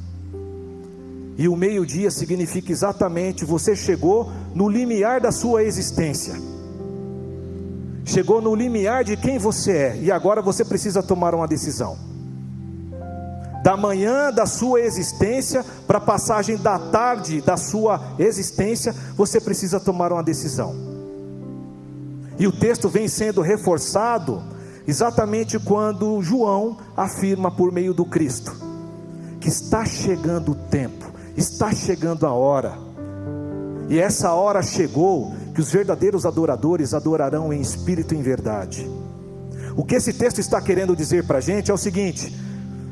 E 1.38 1.48
o 1.48 1.56
meio-dia 1.56 2.10
significa 2.10 2.72
exatamente 2.72 3.46
você 3.46 3.76
chegou 3.76 4.32
no 4.56 4.68
limiar 4.68 5.22
da 5.22 5.32
sua 5.32 5.64
existência 5.64 6.50
chegou 8.10 8.42
no 8.42 8.56
limiar 8.56 9.04
de 9.04 9.16
quem 9.16 9.38
você 9.38 9.72
é, 9.72 9.98
e 10.02 10.12
agora 10.12 10.42
você 10.42 10.66
precisa 10.66 11.02
tomar 11.02 11.36
uma 11.36 11.48
decisão. 11.48 11.98
Da 13.64 13.78
manhã 13.78 14.32
da 14.32 14.46
sua 14.46 14.82
existência 14.82 15.64
para 15.86 16.00
a 16.00 16.02
passagem 16.02 16.58
da 16.58 16.80
tarde 16.80 17.42
da 17.42 17.56
sua 17.56 18.02
existência, 18.18 18.96
você 19.16 19.40
precisa 19.40 19.80
tomar 19.80 20.12
uma 20.12 20.24
decisão. 20.24 20.76
E 22.40 22.48
o 22.48 22.52
texto 22.52 22.90
vem 22.90 23.08
sendo 23.08 23.42
reforçado 23.42 24.42
exatamente 24.88 25.60
quando 25.60 26.22
João 26.22 26.78
afirma 26.96 27.52
por 27.52 27.72
meio 27.72 27.94
do 27.94 28.06
Cristo 28.06 28.70
que 29.40 29.48
está 29.48 29.86
chegando 29.86 30.52
o 30.52 30.56
tempo, 30.56 31.12
está 31.38 31.74
chegando 31.74 32.26
a 32.26 32.34
hora. 32.34 32.74
E 33.88 33.98
essa 33.98 34.34
hora 34.34 34.62
chegou 34.62 35.34
que 35.56 35.62
os 35.62 35.72
verdadeiros 35.72 36.26
adoradores 36.26 36.94
adorarão 36.94 37.52
em 37.52 37.62
espírito 37.62 38.14
e 38.14 38.18
em 38.18 38.22
verdade. 38.22 38.90
O 39.76 39.84
que 39.84 39.96
esse 39.96 40.14
texto 40.14 40.40
está 40.40 40.62
querendo 40.62 40.96
dizer 40.96 41.26
para 41.26 41.38
a 41.38 41.42
gente 41.42 41.72
é 41.72 41.74
o 41.74 41.78
seguinte: 41.78 42.36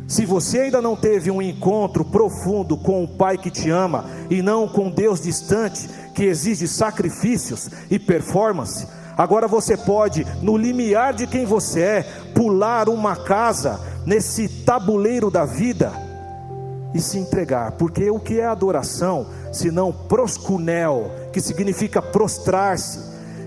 se 0.08 0.26
você 0.26 0.62
ainda 0.62 0.82
não 0.82 0.95
teve 0.95 1.30
um 1.30 1.41
encontro 1.41 2.06
profundo 2.06 2.78
com 2.78 3.04
o 3.04 3.08
Pai 3.08 3.38
que 3.38 3.52
te 3.52 3.69
ama 3.69 4.06
e 4.30 4.41
não 4.41 4.67
com 4.67 4.89
Deus 4.89 5.21
distante, 5.21 5.88
que 6.15 6.23
exige 6.23 6.67
sacrifícios 6.67 7.69
e 7.91 8.00
performance, 8.00 8.88
agora 9.18 9.48
você 9.48 9.76
pode, 9.76 10.26
no 10.42 10.56
limiar 10.56 11.14
de 11.14 11.26
quem 11.26 11.46
você 11.46 11.82
é, 11.82 12.02
pular 12.34 12.88
uma 12.88 13.16
casa 13.16 13.80
nesse 14.06 14.48
tabuleiro 14.48 15.30
da 15.32 15.46
vida 15.46 15.92
e 16.94 17.02
se 17.02 17.18
entregar, 17.18 17.74
porque 17.74 18.10
o 18.10 18.20
que 18.20 18.40
é 18.40 18.46
adoração, 18.46 19.28
senão 19.52 19.92
proscunel, 19.92 21.12
que 21.34 21.42
significa 21.42 22.02
prostrar-se, 22.02 23.00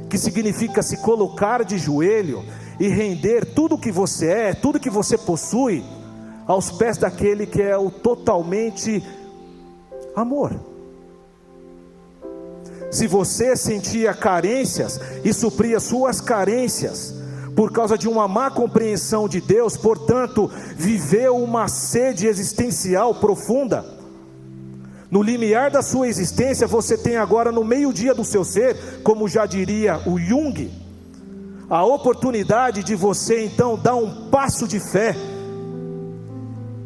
que 0.09 0.19
significa 0.19 0.83
se 0.83 0.99
colocar 0.99 1.65
de 1.65 1.79
joelho, 1.79 2.45
e 2.81 2.89
render 2.89 3.45
tudo 3.45 3.77
que 3.77 3.93
você 3.93 4.27
é, 4.27 4.55
tudo 4.55 4.81
que 4.81 4.89
você 4.89 5.19
possui, 5.19 5.85
aos 6.47 6.71
pés 6.73 6.97
daquele 6.97 7.47
que 7.47 7.61
é 7.61 7.77
o 7.77 7.91
totalmente 7.91 9.05
amor. 10.17 10.70
Se 12.91 13.07
você 13.07 13.55
sentia 13.55 14.13
carências 14.13 15.01
e 15.25 15.33
supria 15.33 15.79
suas 15.79 16.21
carências, 16.21 17.15
por 17.55 17.71
causa 17.73 17.97
de 17.97 18.09
uma 18.09 18.27
má 18.27 18.51
compreensão 18.51 19.29
de 19.29 19.41
Deus, 19.41 19.77
portanto, 19.77 20.51
viveu 20.77 21.37
uma 21.37 21.69
sede 21.69 22.27
existencial 22.27 23.15
profunda. 23.15 23.85
No 25.11 25.23
limiar 25.23 25.71
da 25.71 25.83
sua 25.83 26.09
existência, 26.09 26.67
você 26.67 26.97
tem 26.97 27.17
agora 27.17 27.53
no 27.53 27.65
meio-dia 27.65 28.15
do 28.15 28.25
seu 28.25 28.45
ser, 28.45 29.03
como 29.03 29.29
já 29.29 29.47
diria 29.47 30.01
o 30.07 30.19
Jung, 30.19 30.71
a 31.69 31.85
oportunidade 31.85 32.83
de 32.83 32.97
você 32.97 33.45
então 33.45 33.77
dar 33.79 33.95
um 33.95 34.29
passo 34.31 34.67
de 34.67 34.81
fé 34.81 35.15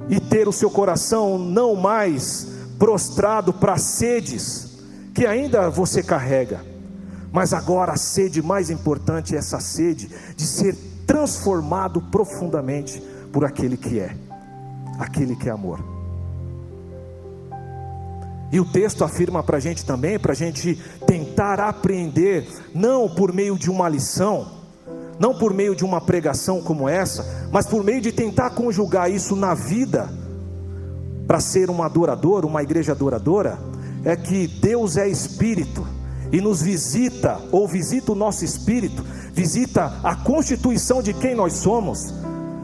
e 0.09 0.21
ter 0.21 0.47
o 0.49 0.53
seu 0.53 0.71
coração 0.71 1.39
não 1.39 1.75
mais 1.75 2.47
prostrado 2.79 3.53
para 3.53 3.79
sedes 3.79 4.64
que 5.15 5.25
ainda 5.25 5.71
você 5.71 6.03
carrega, 6.03 6.61
mas 7.33 7.55
agora 7.55 7.93
a 7.93 7.97
sede 7.97 8.43
mais 8.43 8.69
importante 8.69 9.35
é 9.35 9.39
essa 9.39 9.61
sede 9.61 10.11
de 10.37 10.45
ser 10.45 10.77
transformado 11.07 12.03
profundamente 12.03 13.01
por 13.33 13.45
aquele 13.45 13.77
que 13.77 14.01
é, 14.01 14.17
aquele 14.99 15.37
que 15.37 15.49
é 15.49 15.53
amor. 15.53 15.79
E 18.51 18.61
o 18.61 18.65
texto 18.65 19.05
afirma 19.05 19.43
para 19.43 19.57
a 19.57 19.61
gente 19.61 19.85
também, 19.85 20.19
para 20.19 20.33
a 20.33 20.37
gente 20.37 20.81
tentar 21.07 21.61
aprender, 21.61 22.47
não 22.75 23.09
por 23.09 23.33
meio 23.33 23.57
de 23.57 23.71
uma 23.71 23.89
lição, 23.89 24.49
não 25.19 25.35
por 25.35 25.55
meio 25.55 25.75
de 25.75 25.85
uma 25.85 26.01
pregação 26.01 26.61
como 26.61 26.89
essa, 26.89 27.49
mas 27.53 27.67
por 27.67 27.83
meio 27.83 28.01
de 28.01 28.13
tentar 28.13 28.51
conjugar 28.51 29.11
isso 29.11 29.35
na 29.37 29.55
vida, 29.55 30.09
para 31.27 31.41
ser 31.41 31.71
um 31.71 31.83
adorador, 31.83 32.45
uma 32.45 32.63
igreja 32.63 32.93
adoradora, 32.93 33.59
é 34.05 34.15
que 34.15 34.47
Deus 34.47 34.97
é 34.97 35.09
espírito 35.09 35.87
e 36.31 36.41
nos 36.41 36.61
visita, 36.63 37.41
ou 37.53 37.67
visita 37.67 38.13
o 38.13 38.15
nosso 38.15 38.45
espírito, 38.45 39.05
visita 39.33 40.01
a 40.03 40.17
constituição 40.17 41.03
de 41.03 41.15
quem 41.15 41.35
nós 41.35 41.55
somos. 41.55 42.13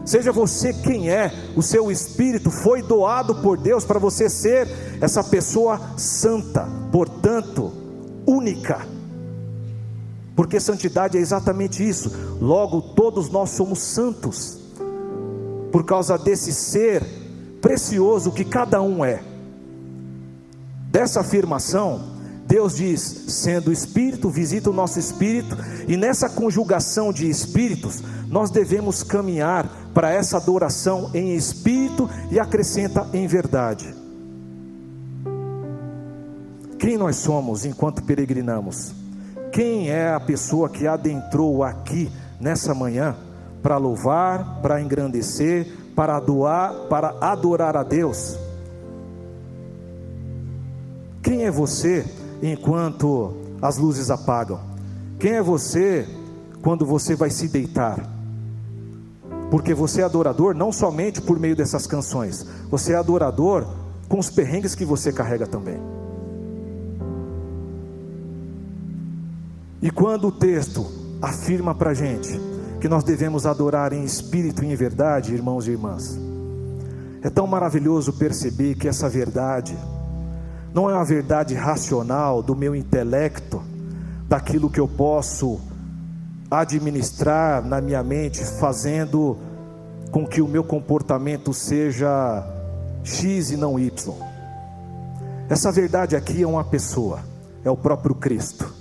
Seja 0.04 0.32
você 0.32 0.72
quem 0.72 1.08
é, 1.10 1.32
o 1.54 1.62
seu 1.62 1.90
espírito 1.90 2.50
foi 2.50 2.82
doado 2.82 3.36
por 3.36 3.56
Deus 3.56 3.84
para 3.84 3.98
você 3.98 4.28
ser 4.28 4.68
essa 5.00 5.22
pessoa 5.22 5.80
santa, 5.96 6.66
portanto, 6.90 7.72
única. 8.26 8.86
Porque 10.34 10.58
santidade 10.58 11.16
é 11.16 11.20
exatamente 11.20 11.86
isso. 11.86 12.10
Logo, 12.40 12.80
todos 12.80 13.28
nós 13.28 13.50
somos 13.50 13.78
santos, 13.78 14.58
por 15.70 15.84
causa 15.84 16.18
desse 16.18 16.52
ser 16.52 17.04
precioso 17.60 18.32
que 18.32 18.44
cada 18.44 18.80
um 18.82 19.04
é. 19.04 19.29
Dessa 20.90 21.20
afirmação, 21.20 22.00
Deus 22.46 22.74
diz: 22.76 23.00
sendo 23.28 23.70
espírito, 23.72 24.28
visita 24.28 24.70
o 24.70 24.72
nosso 24.72 24.98
espírito, 24.98 25.56
e 25.86 25.96
nessa 25.96 26.28
conjugação 26.28 27.12
de 27.12 27.30
espíritos, 27.30 28.02
nós 28.26 28.50
devemos 28.50 29.04
caminhar 29.04 29.70
para 29.94 30.10
essa 30.10 30.36
adoração 30.36 31.10
em 31.14 31.36
espírito 31.36 32.10
e 32.30 32.40
acrescenta 32.40 33.08
em 33.12 33.26
verdade. 33.28 33.94
Quem 36.76 36.98
nós 36.98 37.16
somos 37.16 37.64
enquanto 37.64 38.02
peregrinamos? 38.02 38.92
Quem 39.52 39.90
é 39.90 40.12
a 40.12 40.18
pessoa 40.18 40.68
que 40.68 40.88
adentrou 40.88 41.62
aqui 41.62 42.10
nessa 42.40 42.74
manhã 42.74 43.16
para 43.62 43.76
louvar, 43.76 44.60
para 44.60 44.80
engrandecer, 44.80 45.68
para 45.94 46.16
adorar, 46.16 46.72
para 46.88 47.14
adorar 47.20 47.76
a 47.76 47.84
Deus? 47.84 48.49
Quem 51.22 51.44
é 51.44 51.50
você 51.50 52.04
enquanto 52.42 53.34
as 53.60 53.76
luzes 53.76 54.10
apagam? 54.10 54.60
Quem 55.18 55.32
é 55.32 55.42
você 55.42 56.06
quando 56.62 56.86
você 56.86 57.14
vai 57.14 57.30
se 57.30 57.48
deitar? 57.48 57.98
Porque 59.50 59.74
você 59.74 60.00
é 60.00 60.04
adorador 60.04 60.54
não 60.54 60.72
somente 60.72 61.20
por 61.20 61.38
meio 61.38 61.56
dessas 61.56 61.86
canções, 61.86 62.46
você 62.70 62.92
é 62.92 62.96
adorador 62.96 63.66
com 64.08 64.18
os 64.18 64.30
perrengues 64.30 64.74
que 64.74 64.84
você 64.84 65.12
carrega 65.12 65.46
também. 65.46 65.78
E 69.82 69.90
quando 69.90 70.28
o 70.28 70.32
texto 70.32 70.86
afirma 71.22 71.74
para 71.74 71.90
a 71.90 71.94
gente 71.94 72.38
que 72.80 72.88
nós 72.88 73.04
devemos 73.04 73.46
adorar 73.46 73.92
em 73.92 74.04
espírito 74.04 74.64
e 74.64 74.72
em 74.72 74.74
verdade, 74.74 75.34
irmãos 75.34 75.66
e 75.66 75.70
irmãs, 75.70 76.18
é 77.22 77.28
tão 77.28 77.46
maravilhoso 77.46 78.12
perceber 78.14 78.74
que 78.74 78.88
essa 78.88 79.08
verdade, 79.08 79.76
não 80.72 80.88
é 80.88 80.94
uma 80.94 81.04
verdade 81.04 81.54
racional 81.54 82.42
do 82.42 82.54
meu 82.54 82.74
intelecto, 82.74 83.62
daquilo 84.28 84.70
que 84.70 84.78
eu 84.78 84.86
posso 84.86 85.60
administrar 86.50 87.64
na 87.64 87.80
minha 87.80 88.02
mente, 88.02 88.44
fazendo 88.44 89.36
com 90.10 90.26
que 90.26 90.40
o 90.40 90.48
meu 90.48 90.62
comportamento 90.62 91.52
seja 91.52 92.44
X 93.02 93.50
e 93.50 93.56
não 93.56 93.78
Y. 93.78 94.14
Essa 95.48 95.72
verdade 95.72 96.14
aqui 96.14 96.42
é 96.42 96.46
uma 96.46 96.62
pessoa, 96.62 97.20
é 97.64 97.70
o 97.70 97.76
próprio 97.76 98.14
Cristo. 98.14 98.72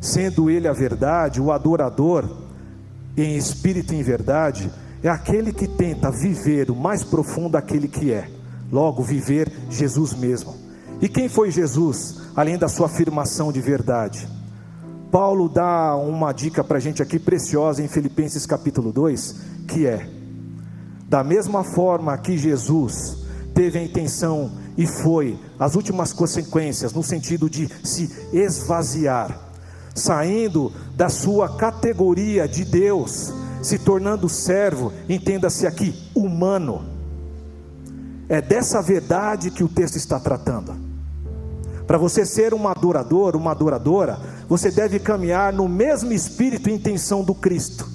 Sendo 0.00 0.48
Ele 0.48 0.66
a 0.66 0.72
verdade, 0.72 1.40
o 1.40 1.52
adorador, 1.52 2.38
em 3.16 3.36
espírito 3.36 3.92
e 3.92 3.98
em 3.98 4.02
verdade, 4.02 4.70
é 5.02 5.08
aquele 5.08 5.52
que 5.52 5.68
tenta 5.68 6.10
viver 6.10 6.70
o 6.70 6.76
mais 6.76 7.04
profundo 7.04 7.56
aquele 7.56 7.86
que 7.86 8.12
é, 8.12 8.30
logo, 8.70 9.02
viver 9.02 9.52
Jesus 9.68 10.14
mesmo. 10.14 10.61
E 11.02 11.08
quem 11.08 11.28
foi 11.28 11.50
Jesus, 11.50 12.30
além 12.36 12.56
da 12.56 12.68
sua 12.68 12.86
afirmação 12.86 13.50
de 13.50 13.60
verdade? 13.60 14.28
Paulo 15.10 15.48
dá 15.48 15.96
uma 15.96 16.32
dica 16.32 16.62
para 16.62 16.76
a 16.76 16.80
gente 16.80 17.02
aqui 17.02 17.18
preciosa 17.18 17.82
em 17.82 17.88
Filipenses 17.88 18.46
capítulo 18.46 18.92
2, 18.92 19.34
que 19.66 19.84
é: 19.84 20.08
da 21.08 21.24
mesma 21.24 21.64
forma 21.64 22.16
que 22.16 22.38
Jesus 22.38 23.18
teve 23.52 23.80
a 23.80 23.82
intenção 23.82 24.52
e 24.78 24.86
foi 24.86 25.36
as 25.58 25.74
últimas 25.74 26.12
consequências, 26.12 26.92
no 26.92 27.02
sentido 27.02 27.50
de 27.50 27.68
se 27.82 28.08
esvaziar, 28.32 29.36
saindo 29.96 30.72
da 30.94 31.08
sua 31.08 31.56
categoria 31.56 32.46
de 32.46 32.64
Deus, 32.64 33.34
se 33.60 33.76
tornando 33.76 34.28
servo, 34.28 34.92
entenda-se 35.08 35.66
aqui, 35.66 36.00
humano. 36.14 36.84
É 38.28 38.40
dessa 38.40 38.80
verdade 38.80 39.50
que 39.50 39.64
o 39.64 39.68
texto 39.68 39.96
está 39.96 40.20
tratando. 40.20 40.91
Para 41.92 41.98
você 41.98 42.24
ser 42.24 42.54
um 42.54 42.66
adorador, 42.66 43.36
uma 43.36 43.50
adoradora, 43.50 44.18
você 44.48 44.70
deve 44.70 44.98
caminhar 44.98 45.52
no 45.52 45.68
mesmo 45.68 46.10
espírito 46.10 46.70
e 46.70 46.72
intenção 46.72 47.22
do 47.22 47.34
Cristo. 47.34 47.86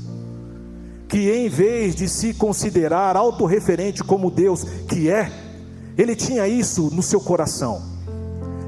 Que 1.07 1.31
em 1.31 1.49
vez 1.49 1.95
de 1.95 2.07
se 2.07 2.31
considerar 2.35 3.17
autorreferente 3.17 4.03
como 4.03 4.29
Deus 4.29 4.63
que 4.87 5.09
é, 5.09 5.31
ele 5.97 6.15
tinha 6.15 6.47
isso 6.47 6.91
no 6.93 7.01
seu 7.01 7.19
coração. 7.19 7.81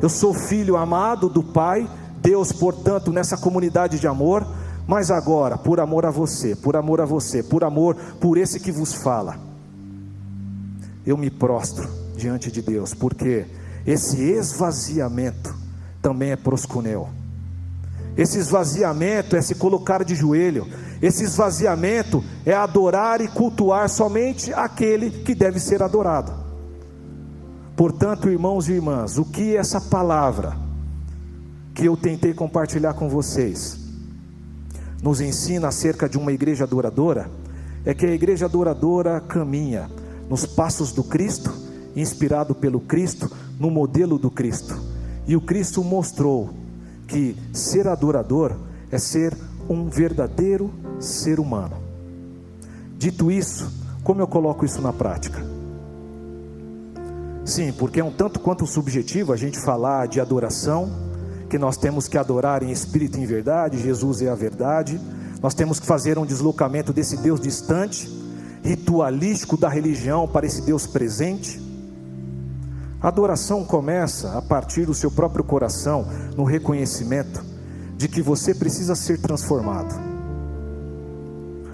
Eu 0.02 0.10
sou 0.10 0.34
filho 0.34 0.76
amado 0.76 1.30
do 1.30 1.44
Pai, 1.44 1.88
Deus, 2.20 2.52
portanto, 2.52 3.12
nessa 3.12 3.38
comunidade 3.38 4.00
de 4.00 4.08
amor, 4.08 4.44
mas 4.88 5.12
agora, 5.12 5.60
por 5.60 5.80
amor 5.80 6.08
a 6.08 6.10
você, 6.10 6.56
por 6.56 6.76
amor 6.76 7.02
a 7.02 7.06
você, 7.06 7.44
por 7.44 7.64
amor 7.64 7.96
por 8.20 8.36
esse 8.36 8.60
que 8.60 8.72
vos 8.72 8.96
fala, 8.96 9.38
eu 11.06 11.16
me 11.16 11.30
prostro 11.30 11.88
diante 12.18 12.52
de 12.52 12.64
Deus, 12.64 12.96
porque 12.96 13.46
esse 13.90 14.22
esvaziamento 14.22 15.52
também 16.00 16.30
é 16.30 16.36
proscuneu. 16.36 17.10
Esse 18.16 18.38
esvaziamento 18.38 19.36
é 19.36 19.42
se 19.42 19.56
colocar 19.56 20.06
de 20.06 20.14
joelho. 20.14 20.68
Esse 21.02 21.24
esvaziamento 21.24 22.24
é 22.46 22.54
adorar 22.54 23.20
e 23.20 23.28
cultuar 23.28 23.90
somente 23.90 24.54
aquele 24.54 25.10
que 25.10 25.34
deve 25.34 25.60
ser 25.60 25.82
adorado. 25.82 26.32
Portanto, 27.76 28.30
irmãos 28.30 28.70
e 28.70 28.74
irmãs, 28.74 29.18
o 29.18 29.26
que 29.26 29.56
essa 29.56 29.82
palavra 29.82 30.56
que 31.74 31.86
eu 31.86 31.98
tentei 31.98 32.32
compartilhar 32.32 32.94
com 32.94 33.10
vocês 33.10 33.80
nos 35.02 35.20
ensina 35.20 35.70
acerca 35.70 36.08
de 36.08 36.20
uma 36.20 36.32
igreja 36.32 36.64
adoradora 36.64 37.28
é 37.84 37.96
que 37.96 38.06
a 38.06 38.14
igreja 38.14 38.46
adoradora 38.46 39.20
caminha 39.20 39.90
nos 40.30 40.46
passos 40.46 40.92
do 40.92 41.04
Cristo, 41.04 41.52
inspirado 41.96 42.54
pelo 42.54 42.80
Cristo, 42.80 43.32
no 43.60 43.70
modelo 43.70 44.18
do 44.18 44.32
Cristo. 44.32 44.76
E 45.28 45.36
o 45.36 45.42
Cristo 45.42 45.84
mostrou 45.84 46.50
que 47.08 47.36
ser 47.54 47.88
adorador 47.88 48.56
é 48.90 48.98
ser 48.98 49.38
um 49.70 49.90
verdadeiro 49.90 50.72
ser 51.00 51.40
humano. 51.40 51.76
Dito 52.98 53.30
isso, 53.30 53.72
como 54.04 54.22
eu 54.22 54.28
coloco 54.28 54.66
isso 54.66 54.82
na 54.82 54.94
prática? 54.94 55.40
Sim, 57.46 57.72
porque 57.74 58.00
é 58.00 58.04
um 58.04 58.12
tanto 58.12 58.40
quanto 58.40 58.66
subjetivo 58.66 59.34
a 59.34 59.38
gente 59.38 59.60
falar 59.60 60.08
de 60.08 60.20
adoração, 60.20 60.90
que 61.50 61.58
nós 61.58 61.78
temos 61.78 62.08
que 62.08 62.18
adorar 62.18 62.62
em 62.62 62.72
espírito 62.72 63.18
e 63.18 63.24
em 63.24 63.26
verdade, 63.26 63.82
Jesus 63.82 64.22
é 64.22 64.30
a 64.30 64.36
verdade. 64.36 65.00
Nós 65.42 65.54
temos 65.54 65.80
que 65.80 65.86
fazer 65.86 66.18
um 66.20 66.26
deslocamento 66.26 66.94
desse 66.94 67.18
Deus 67.18 67.40
distante, 67.40 68.08
ritualístico 68.64 69.58
da 69.58 69.68
religião, 69.68 70.28
para 70.28 70.46
esse 70.46 70.62
Deus 70.62 70.86
presente. 70.86 71.69
A 73.02 73.08
adoração 73.08 73.64
começa 73.64 74.38
a 74.38 74.42
partir 74.42 74.86
do 74.86 74.94
seu 74.94 75.10
próprio 75.10 75.44
coração, 75.44 76.06
no 76.36 76.44
reconhecimento 76.44 77.42
de 77.96 78.10
que 78.10 78.22
você 78.22 78.54
precisa 78.54 78.94
ser 78.94 79.20
transformado. 79.22 79.96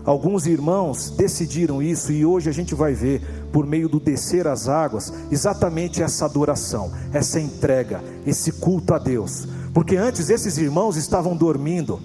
Alguns 0.05 0.45
irmãos 0.45 1.09
decidiram 1.09 1.81
isso 1.81 2.11
e 2.11 2.23
hoje 2.23 2.47
a 2.47 2.53
gente 2.53 2.75
vai 2.75 2.93
ver, 2.93 3.23
por 3.51 3.65
meio 3.65 3.89
do 3.89 3.99
descer 3.99 4.47
as 4.47 4.69
águas, 4.69 5.11
exatamente 5.31 6.03
essa 6.03 6.25
adoração, 6.25 6.91
essa 7.11 7.39
entrega, 7.39 8.03
esse 8.23 8.51
culto 8.51 8.93
a 8.93 8.99
Deus. 8.99 9.47
Porque 9.73 9.97
antes 9.97 10.29
esses 10.29 10.59
irmãos 10.59 10.95
estavam 10.95 11.35
dormindo 11.35 11.99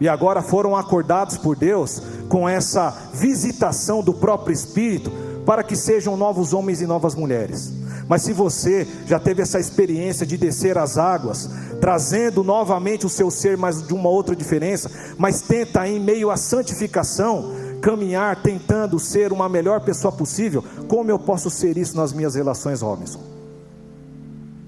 e 0.00 0.08
agora 0.08 0.42
foram 0.42 0.74
acordados 0.74 1.38
por 1.38 1.54
Deus 1.54 2.02
com 2.28 2.48
essa 2.48 2.90
visitação 3.14 4.02
do 4.02 4.12
próprio 4.12 4.52
Espírito 4.52 5.12
para 5.46 5.62
que 5.62 5.76
sejam 5.76 6.16
novos 6.16 6.52
homens 6.52 6.80
e 6.80 6.86
novas 6.86 7.14
mulheres. 7.14 7.83
Mas 8.08 8.22
se 8.22 8.32
você 8.32 8.86
já 9.06 9.18
teve 9.18 9.42
essa 9.42 9.58
experiência 9.58 10.26
de 10.26 10.36
descer 10.36 10.76
as 10.76 10.98
águas, 10.98 11.48
trazendo 11.80 12.44
novamente 12.44 13.06
o 13.06 13.08
seu 13.08 13.30
ser, 13.30 13.56
mas 13.56 13.86
de 13.86 13.94
uma 13.94 14.08
outra 14.08 14.36
diferença, 14.36 14.90
mas 15.16 15.40
tenta 15.40 15.88
em 15.88 15.98
meio 15.98 16.30
à 16.30 16.36
santificação, 16.36 17.52
caminhar 17.80 18.42
tentando 18.42 18.98
ser 18.98 19.32
uma 19.32 19.48
melhor 19.48 19.80
pessoa 19.80 20.12
possível, 20.12 20.64
como 20.88 21.10
eu 21.10 21.18
posso 21.18 21.50
ser 21.50 21.76
isso 21.76 21.96
nas 21.96 22.12
minhas 22.12 22.34
relações, 22.34 22.82
Robinson? 22.82 23.20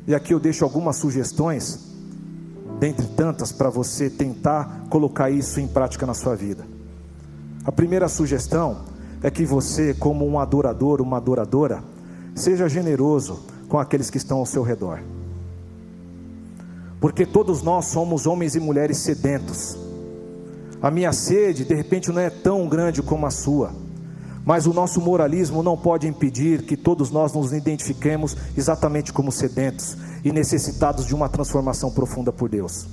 E 0.06 0.14
aqui 0.14 0.32
eu 0.32 0.40
deixo 0.40 0.64
algumas 0.64 0.96
sugestões, 0.96 1.80
dentre 2.78 3.06
tantas, 3.06 3.52
para 3.52 3.68
você 3.68 4.08
tentar 4.08 4.86
colocar 4.88 5.30
isso 5.30 5.58
em 5.60 5.66
prática 5.66 6.06
na 6.06 6.14
sua 6.14 6.36
vida. 6.36 6.64
A 7.64 7.72
primeira 7.72 8.08
sugestão 8.08 8.82
é 9.22 9.30
que 9.30 9.44
você, 9.44 9.92
como 9.94 10.26
um 10.26 10.38
adorador, 10.38 11.00
uma 11.00 11.16
adoradora, 11.16 11.82
Seja 12.36 12.68
generoso 12.68 13.40
com 13.66 13.78
aqueles 13.78 14.10
que 14.10 14.18
estão 14.18 14.38
ao 14.38 14.46
seu 14.46 14.62
redor. 14.62 15.00
Porque 17.00 17.24
todos 17.24 17.62
nós 17.62 17.86
somos 17.86 18.26
homens 18.26 18.54
e 18.54 18.60
mulheres 18.60 18.98
sedentos. 18.98 19.76
A 20.82 20.90
minha 20.90 21.14
sede, 21.14 21.64
de 21.64 21.74
repente, 21.74 22.12
não 22.12 22.20
é 22.20 22.28
tão 22.28 22.68
grande 22.68 23.02
como 23.02 23.24
a 23.24 23.30
sua. 23.30 23.72
Mas 24.44 24.66
o 24.66 24.74
nosso 24.74 25.00
moralismo 25.00 25.62
não 25.62 25.78
pode 25.78 26.06
impedir 26.06 26.62
que 26.62 26.76
todos 26.76 27.10
nós 27.10 27.32
nos 27.32 27.54
identifiquemos 27.54 28.36
exatamente 28.54 29.14
como 29.14 29.32
sedentos 29.32 29.96
e 30.22 30.30
necessitados 30.30 31.06
de 31.06 31.14
uma 31.14 31.30
transformação 31.30 31.90
profunda 31.90 32.30
por 32.30 32.50
Deus. 32.50 32.86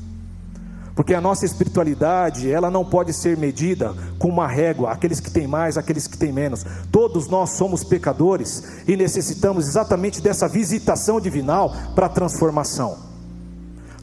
Porque 0.95 1.13
a 1.13 1.21
nossa 1.21 1.45
espiritualidade, 1.45 2.51
ela 2.51 2.69
não 2.69 2.85
pode 2.85 3.13
ser 3.13 3.35
medida 3.35 3.95
com 4.19 4.27
uma 4.27 4.47
régua, 4.47 4.91
aqueles 4.91 5.19
que 5.19 5.31
têm 5.31 5.47
mais, 5.47 5.77
aqueles 5.77 6.05
que 6.05 6.17
têm 6.17 6.31
menos. 6.31 6.63
Todos 6.91 7.27
nós 7.27 7.51
somos 7.51 7.83
pecadores 7.83 8.83
e 8.87 8.95
necessitamos 8.95 9.67
exatamente 9.67 10.21
dessa 10.21 10.47
visitação 10.47 11.19
divinal 11.19 11.73
para 11.95 12.05
a 12.05 12.09
transformação. 12.09 12.97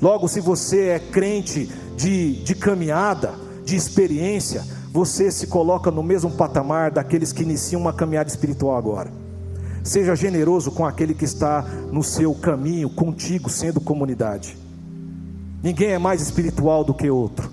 Logo, 0.02 0.26
se 0.26 0.40
você 0.40 0.88
é 0.88 0.98
crente 0.98 1.70
de, 1.96 2.42
de 2.42 2.54
caminhada, 2.54 3.34
de 3.64 3.76
experiência, 3.76 4.64
você 4.92 5.30
se 5.30 5.46
coloca 5.46 5.90
no 5.92 6.02
mesmo 6.02 6.30
patamar 6.32 6.90
daqueles 6.90 7.32
que 7.32 7.42
iniciam 7.42 7.80
uma 7.80 7.92
caminhada 7.92 8.28
espiritual 8.28 8.76
agora. 8.76 9.12
Seja 9.84 10.16
generoso 10.16 10.72
com 10.72 10.84
aquele 10.84 11.14
que 11.14 11.24
está 11.24 11.62
no 11.92 12.02
seu 12.02 12.34
caminho, 12.34 12.90
contigo, 12.90 13.48
sendo 13.48 13.80
comunidade. 13.80 14.56
Ninguém 15.62 15.90
é 15.90 15.98
mais 15.98 16.22
espiritual 16.22 16.82
do 16.84 16.94
que 16.94 17.10
outro. 17.10 17.50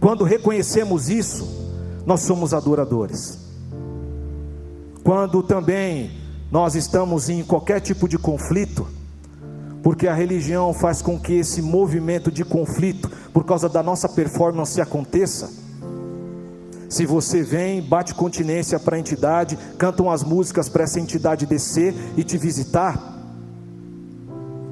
Quando 0.00 0.24
reconhecemos 0.24 1.08
isso, 1.08 1.46
nós 2.06 2.20
somos 2.20 2.54
adoradores. 2.54 3.38
Quando 5.02 5.42
também 5.42 6.10
nós 6.50 6.74
estamos 6.74 7.28
em 7.28 7.42
qualquer 7.42 7.80
tipo 7.80 8.08
de 8.08 8.18
conflito, 8.18 8.86
porque 9.82 10.06
a 10.06 10.14
religião 10.14 10.72
faz 10.72 11.02
com 11.02 11.18
que 11.18 11.34
esse 11.34 11.60
movimento 11.60 12.30
de 12.30 12.44
conflito, 12.44 13.10
por 13.32 13.44
causa 13.44 13.68
da 13.68 13.82
nossa 13.82 14.08
performance, 14.08 14.80
aconteça. 14.80 15.50
Se 16.88 17.06
você 17.06 17.42
vem, 17.42 17.82
bate 17.82 18.14
continência 18.14 18.78
para 18.78 18.96
a 18.96 19.00
entidade, 19.00 19.58
cantam 19.78 20.10
as 20.10 20.22
músicas 20.22 20.68
para 20.68 20.84
essa 20.84 21.00
entidade 21.00 21.46
descer 21.46 21.94
e 22.16 22.22
te 22.22 22.36
visitar, 22.36 23.11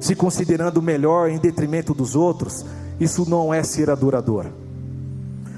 se 0.01 0.15
considerando 0.15 0.81
melhor 0.81 1.29
em 1.29 1.37
detrimento 1.37 1.93
dos 1.93 2.15
outros, 2.15 2.65
isso 2.99 3.29
não 3.29 3.53
é 3.53 3.63
ser 3.63 3.89
adorador. 3.89 4.47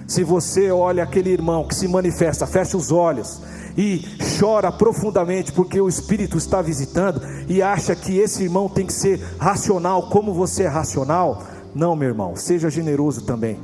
Se 0.05 0.21
você 0.21 0.69
olha 0.69 1.01
aquele 1.01 1.29
irmão 1.31 1.65
que 1.65 1.73
se 1.73 1.87
manifesta, 1.87 2.45
fecha 2.45 2.75
os 2.75 2.91
olhos 2.91 3.41
e 3.77 4.05
chora 4.37 4.69
profundamente 4.71 5.51
porque 5.53 5.79
o 5.79 5.87
Espírito 5.87 6.37
está 6.37 6.61
visitando 6.61 7.21
e 7.47 7.61
acha 7.61 7.95
que 7.95 8.19
esse 8.19 8.43
irmão 8.43 8.67
tem 8.67 8.85
que 8.85 8.93
ser 8.93 9.19
racional 9.39 10.09
como 10.09 10.33
você 10.33 10.63
é 10.63 10.67
racional, 10.67 11.41
não, 11.73 11.95
meu 11.95 12.09
irmão, 12.09 12.35
seja 12.35 12.69
generoso 12.69 13.21
também. 13.21 13.57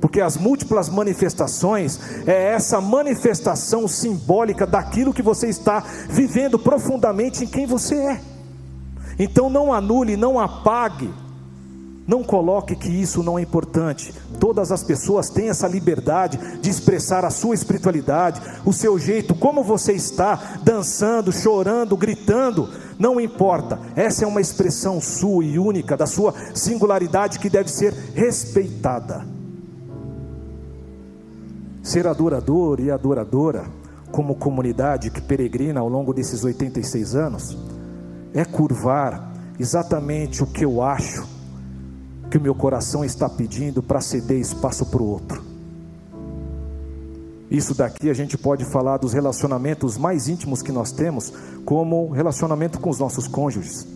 Porque 0.00 0.20
as 0.20 0.36
múltiplas 0.36 0.88
manifestações 0.88 1.98
é 2.24 2.52
essa 2.52 2.80
manifestação 2.80 3.88
simbólica 3.88 4.64
daquilo 4.64 5.12
que 5.12 5.22
você 5.22 5.48
está 5.48 5.82
vivendo 6.08 6.56
profundamente 6.56 7.42
em 7.42 7.48
quem 7.48 7.66
você 7.66 7.96
é. 7.96 8.37
Então 9.18 9.50
não 9.50 9.72
anule, 9.72 10.16
não 10.16 10.38
apague, 10.38 11.10
não 12.08 12.24
coloque 12.24 12.74
que 12.74 12.88
isso 12.88 13.22
não 13.22 13.38
é 13.38 13.42
importante. 13.42 14.14
Todas 14.40 14.72
as 14.72 14.82
pessoas 14.82 15.28
têm 15.28 15.50
essa 15.50 15.68
liberdade 15.68 16.38
de 16.58 16.70
expressar 16.70 17.22
a 17.22 17.30
sua 17.30 17.54
espiritualidade, 17.54 18.40
o 18.64 18.72
seu 18.72 18.98
jeito, 18.98 19.34
como 19.34 19.62
você 19.62 19.92
está, 19.92 20.58
dançando, 20.62 21.30
chorando, 21.30 21.94
gritando, 21.98 22.70
não 22.98 23.20
importa. 23.20 23.78
Essa 23.94 24.24
é 24.24 24.26
uma 24.26 24.40
expressão 24.40 25.02
sua 25.02 25.44
e 25.44 25.58
única, 25.58 25.98
da 25.98 26.06
sua 26.06 26.32
singularidade 26.54 27.38
que 27.38 27.50
deve 27.50 27.70
ser 27.70 27.92
respeitada. 28.14 29.26
Ser 31.82 32.06
adorador 32.06 32.80
e 32.80 32.90
adoradora, 32.90 33.66
como 34.10 34.34
comunidade 34.34 35.10
que 35.10 35.20
peregrina 35.20 35.80
ao 35.80 35.88
longo 35.90 36.14
desses 36.14 36.42
86 36.42 37.14
anos, 37.14 37.56
é 38.34 38.44
curvar 38.44 39.32
exatamente 39.58 40.42
o 40.42 40.46
que 40.46 40.64
eu 40.64 40.82
acho 40.82 41.26
que 42.30 42.36
o 42.36 42.40
meu 42.40 42.54
coração 42.54 43.04
está 43.04 43.28
pedindo 43.28 43.82
para 43.82 44.00
ceder 44.00 44.38
espaço 44.38 44.86
para 44.86 45.02
o 45.02 45.06
outro. 45.06 45.42
Isso 47.50 47.74
daqui 47.74 48.10
a 48.10 48.14
gente 48.14 48.36
pode 48.36 48.66
falar 48.66 48.98
dos 48.98 49.14
relacionamentos 49.14 49.96
mais 49.96 50.28
íntimos 50.28 50.60
que 50.60 50.70
nós 50.70 50.92
temos, 50.92 51.32
como 51.64 52.10
relacionamento 52.10 52.78
com 52.78 52.90
os 52.90 52.98
nossos 52.98 53.26
cônjuges. 53.26 53.86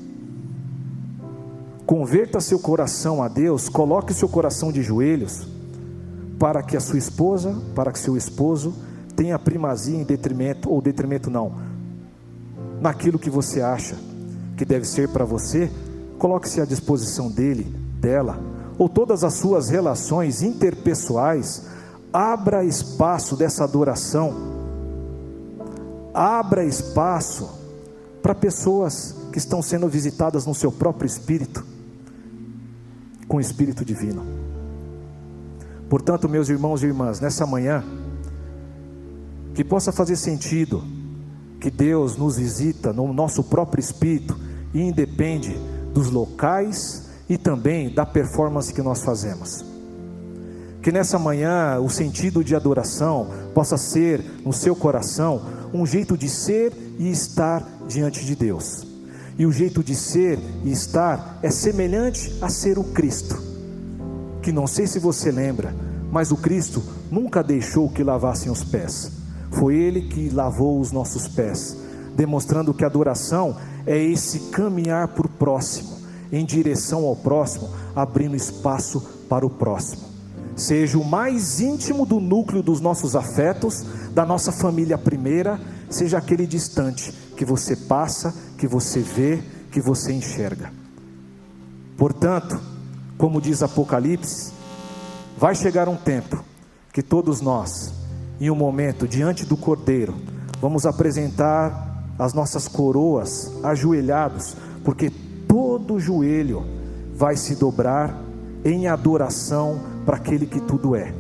Converta 1.85 2.41
seu 2.41 2.59
coração 2.59 3.23
a 3.23 3.29
Deus, 3.29 3.69
coloque 3.69 4.15
seu 4.15 4.29
coração 4.29 4.73
de 4.73 4.83
joelhos, 4.83 5.47
para 6.39 6.63
que 6.63 6.77
a 6.77 6.81
sua 6.81 6.99
esposa, 6.99 7.55
para 7.75 7.93
que 7.93 7.99
seu 7.99 8.17
esposo 8.17 8.75
tenha 9.15 9.39
primazia 9.39 9.99
em 9.99 10.05
detrimento, 10.05 10.71
ou 10.71 10.81
detrimento 10.81 11.29
não, 11.29 11.53
naquilo 12.81 13.19
que 13.19 13.29
você 13.29 13.61
acha 13.61 14.12
que 14.63 14.67
deve 14.67 14.87
ser 14.87 15.09
para 15.09 15.25
você, 15.25 15.69
coloque-se 16.21 16.61
à 16.61 16.65
disposição 16.65 17.29
dele, 17.29 17.65
dela, 17.99 18.39
ou 18.79 18.89
todas 18.89 19.25
as 19.25 19.35
suas 19.35 19.69
relações 19.69 20.41
interpessoais, 20.41 21.65
abra 22.13 22.65
espaço 22.65 23.37
dessa 23.37 23.65
adoração, 23.65 24.33
abra 26.15 26.65
espaço 26.65 27.51
para 28.23 28.37
pessoas 28.37 29.17
que 29.33 29.39
estão 29.39 29.61
sendo 29.61 29.89
visitadas 29.89 30.47
no 30.47 30.55
seu 30.55 30.71
próprio 30.71 31.09
espírito, 31.09 31.67
com 33.27 33.39
o 33.39 33.41
espírito 33.41 33.85
divino. 33.85 34.25
Portanto, 35.91 36.29
meus 36.29 36.49
irmãos 36.49 36.85
e 36.85 36.87
irmãs, 36.87 37.19
nessa 37.19 37.45
manhã, 37.45 37.83
que 39.57 39.65
possa 39.65 39.91
fazer 39.91 40.15
sentido 40.15 40.85
que 41.59 41.69
Deus 41.69 42.17
nos 42.17 42.37
visita 42.37 42.93
no 42.93 43.13
nosso 43.13 43.43
próprio 43.43 43.81
espírito 43.81 44.52
e 44.75 44.81
independe 44.81 45.57
dos 45.93 46.11
locais 46.11 47.05
e 47.29 47.37
também 47.37 47.93
da 47.93 48.05
performance 48.05 48.73
que 48.73 48.83
nós 48.83 49.03
fazemos. 49.03 49.65
Que 50.83 50.91
nessa 50.91 51.19
manhã 51.19 51.79
o 51.79 51.89
sentido 51.89 52.43
de 52.43 52.57
adoração 52.57 53.29
possa 53.55 53.77
ser 53.77 54.25
no 54.45 54.53
seu 54.53 54.75
coração 54.75 55.43
um 55.73 55.87
jeito 55.87 56.17
de 56.17 56.29
ser 56.29 56.73
e 56.99 57.11
estar 57.11 57.67
diante 57.89 58.25
de 58.25 58.35
Deus. 58.35 58.87
E 59.39 59.47
o 59.47 59.53
jeito 59.53 59.83
de 59.83 59.95
ser 59.95 60.39
e 60.65 60.73
estar 60.73 61.39
é 61.43 61.51
semelhante 61.51 62.37
a 62.41 62.49
ser 62.49 62.79
o 62.79 62.85
Cristo. 62.85 63.41
Que 64.43 64.53
não 64.53 64.67
sei 64.67 64.87
se 64.87 64.99
você 64.99 65.31
lembra, 65.31 65.75
mas 66.11 66.33
o 66.33 66.37
Cristo 66.37 66.83
nunca 67.11 67.43
deixou 67.43 67.89
que 67.89 68.03
lavassem 68.03 68.51
os 68.51 68.65
pés 68.65 69.23
foi 69.53 69.77
Ele 69.77 70.03
que 70.03 70.31
lavou 70.31 70.81
os 70.81 70.91
nossos 70.91 71.29
pés, 71.29 71.77
demonstrando 72.15 72.75
que 72.75 72.85
adoração 72.85 73.57
é 73.87 73.97
esse 73.97 74.51
caminhar 74.51 75.11
o 75.17 75.29
próximo, 75.29 75.99
em 76.31 76.45
direção 76.45 77.05
ao 77.05 77.17
próximo, 77.17 77.71
abrindo 77.95 78.37
espaço 78.37 79.01
para 79.29 79.47
o 79.47 79.51
próximo. 79.51 80.13
seja 80.55 80.99
o 80.99 81.05
mais 81.05 81.61
íntimo 81.61 82.05
do 82.05 82.21
núcleo 82.21 82.63
dos 82.63 82.81
nossos 82.81 83.17
afetos, 83.17 83.85
da 84.13 84.25
nossa 84.27 84.53
família 84.53 84.99
primeira, 84.99 85.59
seja 85.89 86.19
aquele 86.19 86.47
distante 86.47 87.13
que 87.37 87.45
você 87.45 87.75
passa, 87.75 88.35
que 88.59 88.67
você 88.67 89.01
vê, 89.01 89.43
que 89.71 89.81
você 89.81 90.13
enxerga. 90.13 90.71
Portanto, 91.97 92.61
como 93.17 93.41
diz 93.41 93.63
Apocalipse, 93.63 94.53
vai 95.39 95.55
chegar 95.55 95.89
um 95.89 95.97
tempo 95.97 96.45
que 96.93 97.03
todos 97.03 97.41
nós, 97.41 97.93
em 98.41 98.51
um 98.51 98.55
momento 98.55 99.09
diante 99.09 99.47
do 99.47 99.57
Cordeiro, 99.57 100.15
vamos 100.61 100.85
apresentar 100.85 101.92
as 102.19 102.35
nossas 102.35 102.69
coroas 102.69 103.51
ajoelhados, 103.63 104.57
porque 104.85 105.11
todo 105.49 105.99
joelho 105.99 106.65
vai 107.15 107.37
se 107.37 107.55
dobrar 107.55 108.17
em 108.65 108.87
adoração 108.87 109.81
para 110.05 110.17
aquele 110.17 110.47
que 110.47 110.61
tudo 110.61 110.95
é. 110.95 111.13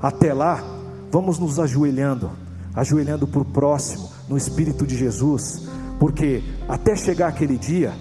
Até 0.00 0.32
lá, 0.32 0.62
vamos 1.10 1.38
nos 1.38 1.58
ajoelhando, 1.58 2.30
ajoelhando 2.74 3.26
para 3.26 3.40
o 3.40 3.44
próximo, 3.44 4.10
no 4.28 4.36
Espírito 4.36 4.86
de 4.86 4.96
Jesus, 4.96 5.68
porque 5.98 6.42
até 6.68 6.96
chegar 6.96 7.28
aquele 7.28 7.56
dia, 7.56 7.92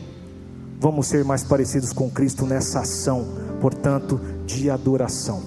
vamos 0.80 1.08
ser 1.08 1.24
mais 1.24 1.43
parecidos 1.43 1.93
com 1.93 2.10
Cristo 2.10 2.46
nessa 2.46 2.82
ação, 2.82 3.26
portanto, 3.62 4.19
de 4.46 4.69
adoração. 4.69 5.41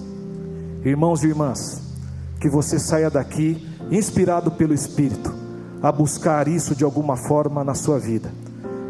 Irmãos 0.83 1.23
e 1.23 1.27
irmãs, 1.27 1.81
que 2.39 2.49
você 2.49 2.79
saia 2.79 3.09
daqui 3.09 3.67
inspirado 3.91 4.51
pelo 4.51 4.73
Espírito 4.73 5.36
a 5.81 5.91
buscar 5.91 6.47
isso 6.47 6.75
de 6.75 6.83
alguma 6.83 7.15
forma 7.15 7.63
na 7.63 7.73
sua 7.73 7.99
vida, 7.99 8.31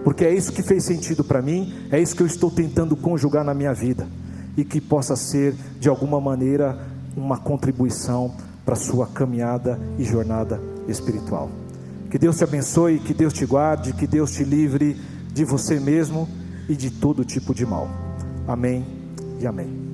porque 0.03 0.25
é 0.25 0.33
isso 0.33 0.51
que 0.51 0.63
fez 0.63 0.83
sentido 0.83 1.23
para 1.23 1.41
mim, 1.41 1.73
é 1.91 1.99
isso 1.99 2.15
que 2.15 2.23
eu 2.23 2.27
estou 2.27 2.49
tentando 2.49 2.95
conjugar 2.95 3.43
na 3.43 3.53
minha 3.53 3.73
vida 3.73 4.07
e 4.55 4.63
que 4.63 4.81
possa 4.81 5.15
ser 5.15 5.53
de 5.79 5.89
alguma 5.89 6.19
maneira 6.19 6.77
uma 7.15 7.37
contribuição 7.37 8.33
para 8.65 8.73
a 8.73 8.77
sua 8.77 9.07
caminhada 9.07 9.79
e 9.97 10.03
jornada 10.03 10.61
espiritual. 10.87 11.49
Que 12.09 12.17
Deus 12.17 12.37
te 12.37 12.43
abençoe, 12.43 12.99
que 12.99 13.13
Deus 13.13 13.33
te 13.33 13.45
guarde, 13.45 13.93
que 13.93 14.07
Deus 14.07 14.31
te 14.31 14.43
livre 14.43 14.99
de 15.33 15.43
você 15.43 15.79
mesmo 15.79 16.27
e 16.67 16.75
de 16.75 16.89
todo 16.89 17.25
tipo 17.25 17.53
de 17.53 17.65
mal. 17.65 17.87
Amém 18.47 18.85
e 19.39 19.45
amém. 19.45 19.86